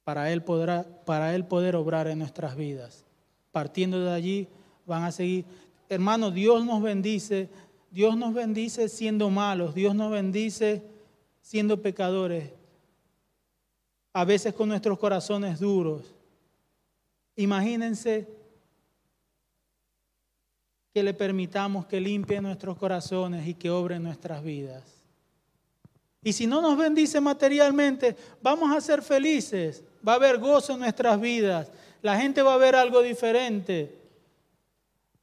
Para 0.02 0.32
Él, 0.32 0.42
para 0.42 1.34
él 1.34 1.44
poder 1.44 1.76
obrar 1.76 2.06
en 2.06 2.20
nuestras 2.20 2.56
vidas. 2.56 3.04
Partiendo 3.52 4.02
de 4.02 4.10
allí, 4.10 4.48
van 4.86 5.02
a 5.02 5.12
seguir. 5.12 5.44
Hermano, 5.90 6.30
Dios 6.30 6.64
nos 6.64 6.80
bendice. 6.80 7.50
Dios 7.94 8.16
nos 8.16 8.34
bendice 8.34 8.88
siendo 8.88 9.30
malos. 9.30 9.72
Dios 9.72 9.94
nos 9.94 10.10
bendice 10.10 10.82
siendo 11.40 11.80
pecadores 11.80 12.50
a 14.12 14.24
veces 14.24 14.52
con 14.52 14.68
nuestros 14.68 14.98
corazones 14.98 15.60
duros. 15.60 16.02
Imagínense 17.36 18.26
que 20.92 21.04
le 21.04 21.14
permitamos 21.14 21.86
que 21.86 22.00
limpie 22.00 22.40
nuestros 22.40 22.76
corazones 22.78 23.46
y 23.46 23.54
que 23.54 23.70
obre 23.70 24.00
nuestras 24.00 24.42
vidas. 24.42 24.82
Y 26.24 26.32
si 26.32 26.48
no 26.48 26.60
nos 26.60 26.76
bendice 26.76 27.20
materialmente, 27.20 28.16
vamos 28.42 28.76
a 28.76 28.80
ser 28.80 29.02
felices, 29.02 29.84
va 30.06 30.14
a 30.14 30.16
haber 30.16 30.38
gozo 30.38 30.72
en 30.72 30.80
nuestras 30.80 31.20
vidas, 31.20 31.70
la 32.02 32.18
gente 32.18 32.42
va 32.42 32.54
a 32.54 32.58
ver 32.58 32.74
algo 32.74 33.02
diferente. 33.02 34.03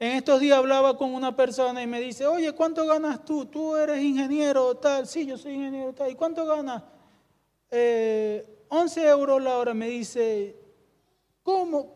En 0.02 0.14
estos 0.14 0.40
días 0.40 0.58
hablaba 0.58 0.98
con 0.98 1.14
una 1.14 1.36
persona 1.36 1.84
y 1.84 1.86
me 1.86 2.02
dice, 2.02 2.26
oye, 2.26 2.54
¿cuánto 2.54 2.88
ganas 2.88 3.24
tú? 3.24 3.46
Tú 3.46 3.76
eres 3.76 4.02
ingeniero 4.02 4.74
tal. 4.74 5.06
Sí, 5.06 5.28
yo 5.28 5.38
soy 5.38 5.54
ingeniero 5.54 5.94
tal. 5.94 6.10
¿Y 6.10 6.16
cuánto 6.16 6.44
ganas? 6.44 6.82
Eh, 7.70 8.66
11 8.70 9.08
euros 9.10 9.44
la 9.44 9.58
hora, 9.60 9.76
me 9.76 9.88
dice, 9.88 10.56
¿cómo? 11.44 11.96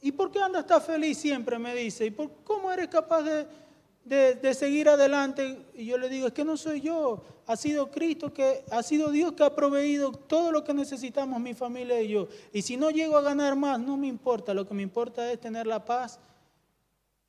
¿Y 0.00 0.12
por 0.12 0.30
qué 0.30 0.40
andas 0.40 0.66
tan 0.66 0.80
feliz 0.80 1.18
siempre? 1.18 1.58
Me 1.58 1.74
dice, 1.74 2.06
¿y 2.06 2.10
por, 2.10 2.30
cómo 2.42 2.72
eres 2.72 2.88
capaz 2.88 3.20
de, 3.22 4.34
de, 4.34 4.54
seguir 4.54 4.88
adelante? 4.88 5.66
Y 5.74 5.84
yo 5.84 5.98
le 5.98 6.08
digo, 6.08 6.28
es 6.28 6.32
que 6.32 6.46
no 6.46 6.56
soy 6.56 6.80
yo, 6.80 7.22
ha 7.46 7.56
sido 7.56 7.90
Cristo, 7.90 8.32
que 8.32 8.64
ha 8.70 8.82
sido 8.82 9.10
Dios 9.10 9.34
que 9.34 9.44
ha 9.44 9.54
proveído 9.54 10.12
todo 10.12 10.52
lo 10.52 10.64
que 10.64 10.72
necesitamos 10.72 11.38
mi 11.38 11.52
familia 11.52 12.00
y 12.00 12.08
yo. 12.08 12.28
Y 12.50 12.62
si 12.62 12.78
no 12.78 12.88
llego 12.88 13.18
a 13.18 13.20
ganar 13.20 13.56
más, 13.56 13.78
no 13.78 13.98
me 13.98 14.06
importa, 14.06 14.54
lo 14.54 14.66
que 14.66 14.72
me 14.72 14.82
importa 14.82 15.30
es 15.30 15.38
tener 15.38 15.66
la 15.66 15.84
paz 15.84 16.18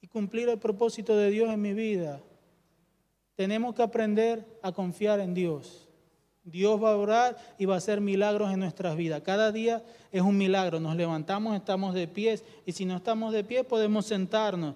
y 0.03 0.07
cumplir 0.07 0.49
el 0.49 0.59
propósito 0.59 1.15
de 1.15 1.31
Dios 1.31 1.49
en 1.49 1.61
mi 1.61 1.73
vida. 1.73 2.19
Tenemos 3.35 3.73
que 3.73 3.83
aprender 3.83 4.45
a 4.61 4.73
confiar 4.73 5.21
en 5.21 5.33
Dios. 5.33 5.87
Dios 6.43 6.83
va 6.83 6.91
a 6.91 6.97
orar 6.97 7.37
y 7.57 7.63
va 7.63 7.75
a 7.75 7.77
hacer 7.77 8.01
milagros 8.01 8.51
en 8.51 8.59
nuestras 8.59 8.97
vidas. 8.97 9.21
Cada 9.21 9.53
día 9.53 9.81
es 10.11 10.21
un 10.21 10.37
milagro. 10.37 10.81
Nos 10.81 10.97
levantamos, 10.97 11.55
estamos 11.55 11.93
de 11.93 12.09
pies 12.09 12.43
y 12.65 12.73
si 12.73 12.83
no 12.83 12.97
estamos 12.97 13.31
de 13.31 13.45
pie 13.45 13.63
podemos 13.63 14.05
sentarnos. 14.05 14.75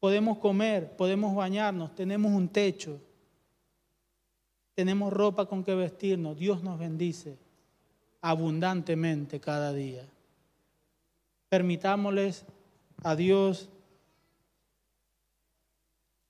Podemos 0.00 0.38
comer, 0.38 0.96
podemos 0.96 1.32
bañarnos, 1.36 1.94
tenemos 1.94 2.32
un 2.32 2.48
techo. 2.48 3.00
Tenemos 4.74 5.12
ropa 5.12 5.46
con 5.46 5.62
que 5.62 5.76
vestirnos. 5.76 6.36
Dios 6.36 6.64
nos 6.64 6.80
bendice 6.80 7.38
abundantemente 8.22 9.38
cada 9.38 9.72
día. 9.72 10.04
Permitámosles 11.48 12.44
a 13.02 13.16
Dios. 13.16 13.68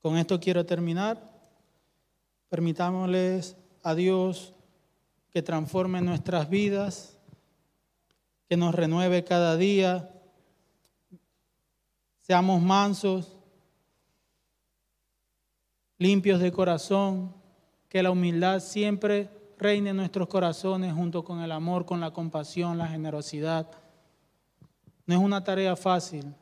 Con 0.02 0.16
esto 0.16 0.38
quiero 0.38 0.64
terminar 0.64 1.36
Permitámosles 2.48 3.56
a 3.82 3.94
Dios 3.94 4.54
que 5.30 5.42
transforme 5.42 6.00
nuestras 6.00 6.48
vidas, 6.48 7.18
que 8.48 8.56
nos 8.56 8.74
renueve 8.74 9.24
cada 9.24 9.56
día. 9.56 10.10
Seamos 12.20 12.62
mansos, 12.62 13.36
limpios 15.98 16.40
de 16.40 16.52
corazón, 16.52 17.34
que 17.88 18.02
la 18.02 18.10
humildad 18.10 18.60
siempre 18.60 19.28
reine 19.58 19.90
en 19.90 19.96
nuestros 19.96 20.28
corazones 20.28 20.92
junto 20.94 21.24
con 21.24 21.40
el 21.40 21.50
amor, 21.50 21.84
con 21.84 22.00
la 22.00 22.12
compasión, 22.12 22.78
la 22.78 22.88
generosidad. 22.88 23.70
No 25.04 25.14
es 25.14 25.20
una 25.20 25.42
tarea 25.42 25.74
fácil, 25.76 26.34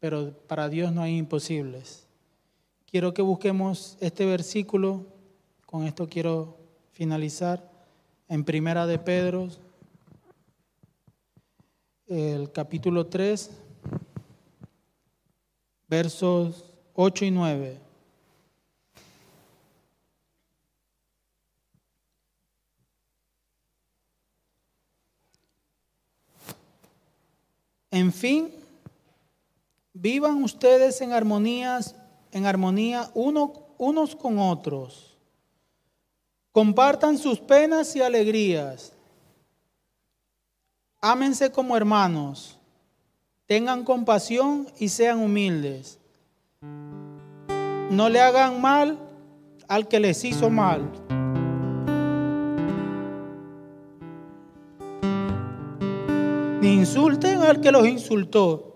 pero 0.00 0.32
para 0.46 0.68
Dios 0.68 0.92
no 0.92 1.02
hay 1.02 1.16
imposibles. 1.16 2.06
Quiero 2.90 3.12
que 3.12 3.22
busquemos 3.22 3.96
este 4.00 4.24
versículo 4.24 5.04
con 5.68 5.84
esto 5.84 6.08
quiero 6.08 6.56
finalizar. 6.92 7.70
En 8.26 8.42
Primera 8.42 8.86
de 8.86 8.98
Pedro, 8.98 9.50
el 12.06 12.50
capítulo 12.52 13.06
3, 13.06 13.50
versos 15.88 16.64
8 16.94 17.24
y 17.26 17.30
9. 17.30 17.78
En 27.90 28.10
fin, 28.10 28.50
vivan 30.00 30.42
ustedes 30.42 31.00
en 31.00 31.12
armonías, 31.12 31.96
en 32.32 32.46
armonía 32.46 33.10
uno, 33.14 33.52
unos 33.78 34.14
con 34.16 34.38
otros 34.38 35.08
Compartan 36.58 37.18
sus 37.18 37.38
penas 37.38 37.94
y 37.94 38.02
alegrías. 38.02 38.92
Ámense 41.00 41.52
como 41.52 41.76
hermanos. 41.76 42.58
Tengan 43.46 43.84
compasión 43.84 44.66
y 44.76 44.88
sean 44.88 45.20
humildes. 45.20 46.00
no 47.90 48.08
le 48.08 48.20
hagan 48.20 48.60
mal 48.60 48.98
al 49.68 49.86
que 49.86 50.00
les 50.00 50.24
hizo 50.24 50.50
mal. 50.50 50.90
Ni 56.60 56.74
insulten 56.74 57.42
al 57.42 57.60
que 57.60 57.70
los 57.70 57.86
insultó. 57.86 58.67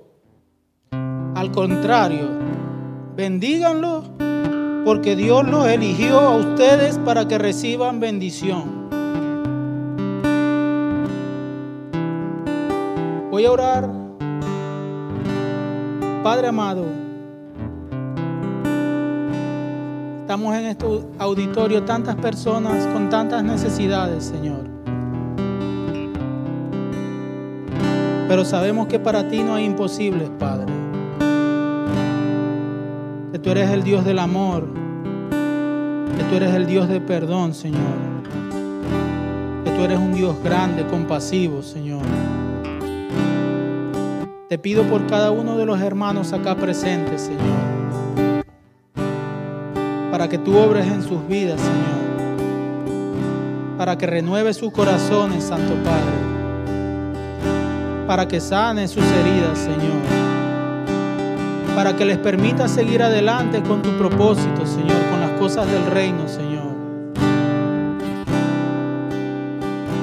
Al 1.42 1.50
contrario, 1.50 2.28
bendíganlo 3.16 4.04
porque 4.84 5.16
Dios 5.16 5.44
los 5.44 5.66
eligió 5.66 6.20
a 6.20 6.36
ustedes 6.36 6.98
para 6.98 7.26
que 7.26 7.36
reciban 7.36 7.98
bendición. 7.98 8.88
Voy 13.28 13.44
a 13.44 13.50
orar. 13.50 13.90
Padre 16.22 16.46
amado, 16.46 16.84
estamos 20.20 20.54
en 20.54 20.66
este 20.66 20.86
auditorio 21.18 21.82
tantas 21.82 22.14
personas 22.14 22.86
con 22.92 23.10
tantas 23.10 23.42
necesidades, 23.42 24.22
Señor. 24.22 24.60
Pero 28.28 28.44
sabemos 28.44 28.86
que 28.86 29.00
para 29.00 29.26
ti 29.26 29.42
no 29.42 29.56
hay 29.56 29.64
imposibles, 29.64 30.30
Padre. 30.38 30.71
Tú 33.42 33.50
eres 33.50 33.70
el 33.70 33.82
Dios 33.82 34.04
del 34.04 34.20
amor. 34.20 34.68
Que 36.16 36.24
tú 36.24 36.36
eres 36.36 36.54
el 36.54 36.66
Dios 36.66 36.88
de 36.88 37.00
perdón, 37.00 37.54
Señor. 37.54 37.80
Que 39.64 39.70
tú 39.72 39.82
eres 39.82 39.98
un 39.98 40.14
Dios 40.14 40.36
grande, 40.44 40.86
compasivo, 40.86 41.60
Señor. 41.60 42.02
Te 44.48 44.58
pido 44.58 44.84
por 44.84 45.06
cada 45.08 45.32
uno 45.32 45.56
de 45.56 45.66
los 45.66 45.80
hermanos 45.80 46.32
acá 46.32 46.54
presentes, 46.54 47.22
Señor. 47.22 48.44
Para 50.12 50.28
que 50.28 50.38
tú 50.38 50.56
obres 50.56 50.86
en 50.86 51.02
sus 51.02 51.26
vidas, 51.26 51.60
Señor. 51.60 52.02
Para 53.76 53.98
que 53.98 54.06
renueve 54.06 54.54
sus 54.54 54.70
corazones, 54.72 55.42
Santo 55.42 55.74
Padre. 55.82 56.22
Para 58.06 58.28
que 58.28 58.40
sane 58.40 58.86
sus 58.86 59.04
heridas, 59.04 59.58
Señor. 59.58 60.21
Para 61.74 61.96
que 61.96 62.04
les 62.04 62.18
permita 62.18 62.68
seguir 62.68 63.02
adelante 63.02 63.62
con 63.62 63.82
tu 63.82 63.90
propósito, 63.96 64.66
Señor, 64.66 64.98
con 65.10 65.20
las 65.20 65.30
cosas 65.38 65.66
del 65.70 65.86
reino, 65.86 66.28
Señor. 66.28 66.72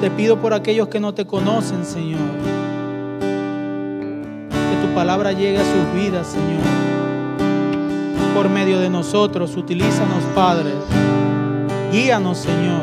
Te 0.00 0.10
pido 0.10 0.40
por 0.40 0.54
aquellos 0.54 0.88
que 0.88 0.98
no 0.98 1.14
te 1.14 1.26
conocen, 1.26 1.84
Señor 1.84 2.20
palabra 4.94 5.32
llegue 5.32 5.58
a 5.58 5.64
sus 5.64 5.94
vidas, 5.94 6.26
Señor. 6.26 6.62
Por 8.34 8.48
medio 8.48 8.78
de 8.80 8.90
nosotros, 8.90 9.56
utilízanos, 9.56 10.24
Padre. 10.34 10.72
Guíanos, 11.92 12.38
Señor. 12.38 12.82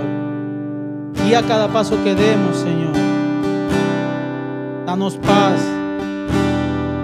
Guía 1.24 1.44
cada 1.44 1.68
paso 1.68 2.04
que 2.04 2.16
demos, 2.16 2.58
Señor. 2.58 2.94
Danos 4.86 5.18
paz. 5.18 5.77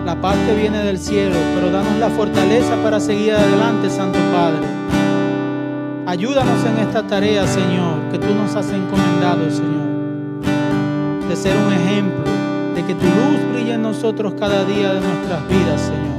La 0.06 0.20
paz 0.20 0.36
que 0.46 0.54
viene 0.54 0.80
del 0.80 1.00
cielo, 1.00 1.36
pero 1.56 1.72
danos 1.72 1.98
la 1.98 2.10
fortaleza 2.10 2.76
para 2.84 3.00
seguir 3.00 3.32
adelante, 3.32 3.90
Santo 3.90 4.20
Padre. 4.34 4.68
Ayúdanos 6.06 6.66
en 6.66 6.78
esta 6.80 7.08
tarea, 7.08 7.48
Señor, 7.48 8.12
que 8.12 8.20
tú 8.20 8.36
nos 8.36 8.54
has 8.54 8.70
encomendado, 8.70 9.50
Señor. 9.50 10.44
De 11.30 11.36
ser 11.38 11.56
un 11.56 11.72
ejemplo 11.72 12.26
de 12.76 12.84
que 12.86 12.96
tu 12.96 13.06
luz 13.06 13.54
brille 13.54 13.76
en 13.76 13.82
nosotros 13.82 14.34
cada 14.38 14.66
día 14.66 14.94
de 14.94 15.00
nuestras 15.00 15.48
vidas, 15.48 15.80
Señor. 15.80 16.14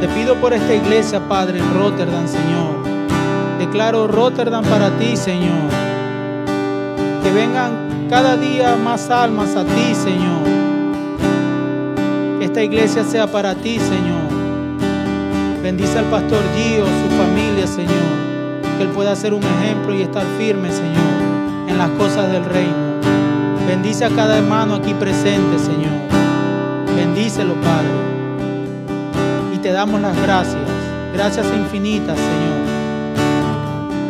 Te 0.00 0.08
pido 0.08 0.34
por 0.36 0.54
esta 0.54 0.74
iglesia, 0.74 1.20
Padre, 1.28 1.58
en 1.58 1.74
Rotterdam, 1.74 2.26
Señor. 2.26 3.58
Declaro 3.58 4.08
Rotterdam 4.08 4.64
para 4.64 4.88
ti, 4.98 5.14
Señor. 5.14 5.68
Que 7.22 7.30
vengan 7.32 8.08
cada 8.08 8.38
día 8.38 8.76
más 8.76 9.10
almas 9.10 9.54
a 9.56 9.64
ti, 9.64 9.94
Señor. 9.94 10.57
Iglesia 12.62 13.04
sea 13.04 13.26
para 13.26 13.54
ti, 13.54 13.78
Señor. 13.78 14.28
Bendice 15.62 15.98
al 15.98 16.06
pastor 16.06 16.40
Gio, 16.56 16.84
su 16.84 17.16
familia, 17.16 17.66
Señor. 17.66 17.92
Que 18.76 18.84
él 18.84 18.88
pueda 18.90 19.14
ser 19.16 19.34
un 19.34 19.42
ejemplo 19.42 19.94
y 19.94 20.02
estar 20.02 20.24
firme, 20.38 20.70
Señor, 20.70 21.68
en 21.68 21.78
las 21.78 21.90
cosas 21.90 22.30
del 22.32 22.44
reino. 22.44 22.98
Bendice 23.66 24.04
a 24.04 24.10
cada 24.10 24.38
hermano 24.38 24.74
aquí 24.74 24.94
presente, 24.94 25.58
Señor. 25.58 25.92
Bendícelo, 26.96 27.54
Padre. 27.54 27.88
Y 29.54 29.58
te 29.58 29.70
damos 29.70 30.00
las 30.00 30.16
gracias. 30.22 30.62
Gracias 31.12 31.46
infinitas, 31.54 32.16
Señor. 32.16 32.48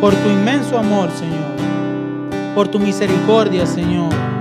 Por 0.01 0.13
tu 0.15 0.29
inmenso 0.29 0.77
amor, 0.77 1.09
Señor. 1.11 2.53
Por 2.55 2.67
tu 2.67 2.79
misericordia, 2.79 3.65
Señor. 3.65 4.38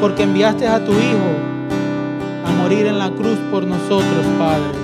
Porque 0.00 0.22
enviaste 0.24 0.66
a 0.66 0.84
tu 0.84 0.92
Hijo 0.92 1.32
a 2.46 2.50
morir 2.52 2.86
en 2.86 2.98
la 2.98 3.10
cruz 3.10 3.38
por 3.50 3.64
nosotros, 3.64 4.26
Padre. 4.38 4.78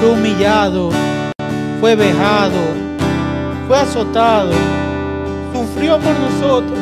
Fue 0.00 0.10
humillado, 0.10 0.90
fue 1.80 1.94
vejado, 1.94 2.58
fue 3.68 3.76
azotado 3.76 4.52
sufrió 5.52 5.98
por 5.98 6.18
nosotros. 6.18 6.78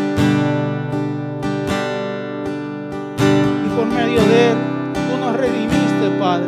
Y 3.65 3.69
por 3.77 3.87
medio 3.87 4.21
de 4.23 4.51
Él, 4.51 4.57
tú 4.95 5.17
nos 5.19 5.37
redimiste, 5.37 6.11
Padre. 6.19 6.47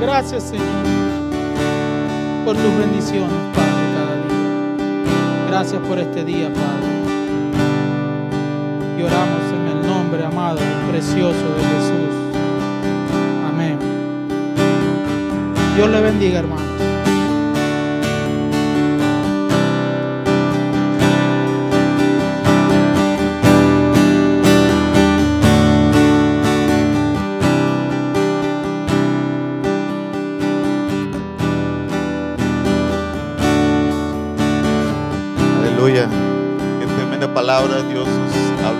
Gracias, 0.00 0.42
Señor, 0.44 0.66
por 2.44 2.56
tus 2.56 2.78
bendiciones, 2.78 3.30
Padre, 3.54 3.70
cada 3.94 4.14
día. 4.16 5.46
Gracias 5.48 5.80
por 5.86 5.98
este 5.98 6.24
día, 6.24 6.48
Padre. 6.52 6.91
Y 8.98 9.02
oramos 9.02 9.42
en 9.52 9.68
el 9.68 9.86
nombre 9.86 10.24
amado 10.24 10.58
y 10.60 10.90
precioso 10.90 11.54
de 11.56 11.62
Jesús. 11.62 12.14
Amén. 13.48 13.78
Dios 15.76 15.90
le 15.90 16.00
bendiga, 16.00 16.38
hermano. 16.40 16.72
palabra 37.42 37.82
Dios 37.82 38.06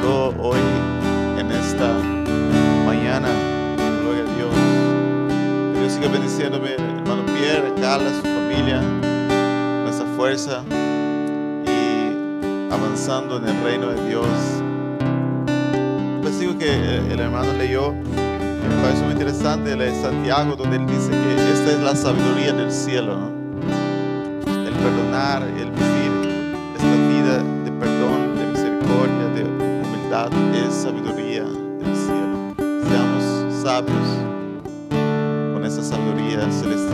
hoy 0.05 0.59
en 1.39 1.51
esta 1.53 1.93
mañana. 2.85 3.29
Gloria 4.03 4.25
a 4.25 4.37
Dios. 4.37 5.79
Dios 5.79 5.93
siga 5.93 6.09
bendiciéndome, 6.09 6.73
hermano 6.73 7.25
Pierre, 7.27 7.73
Carla, 7.81 8.11
su 8.11 8.23
familia, 8.23 8.81
nuestra 9.85 10.07
fuerza 10.17 10.65
y 11.67 12.73
avanzando 12.73 13.37
en 13.39 13.49
el 13.49 13.63
reino 13.63 13.89
de 13.89 14.09
Dios. 14.09 14.27
Pues 16.21 16.41
digo 16.41 16.59
que 16.59 16.97
el 16.97 17.21
hermano 17.21 17.53
leyó, 17.53 17.93
me 17.93 18.83
parece 18.83 19.03
muy 19.03 19.13
interesante, 19.13 19.77
la 19.77 19.85
de 19.85 19.95
Santiago, 19.95 20.57
donde 20.57 20.77
él 20.77 20.87
dice 20.87 21.11
que 21.11 21.53
esta 21.53 21.73
es 21.73 21.81
la 21.81 21.95
sabiduría 21.95 22.53
del 22.53 22.73
cielo, 22.73 23.19
el 24.47 24.73
perdonar, 24.75 25.43
el 25.43 25.71
sabiduría 30.73 31.45
del 31.45 31.97
cielo. 31.97 32.55
Seamos 32.57 33.62
sabios 33.62 34.09
con 35.53 35.64
esa 35.64 35.83
sabiduría 35.83 36.51
celestial. 36.51 36.93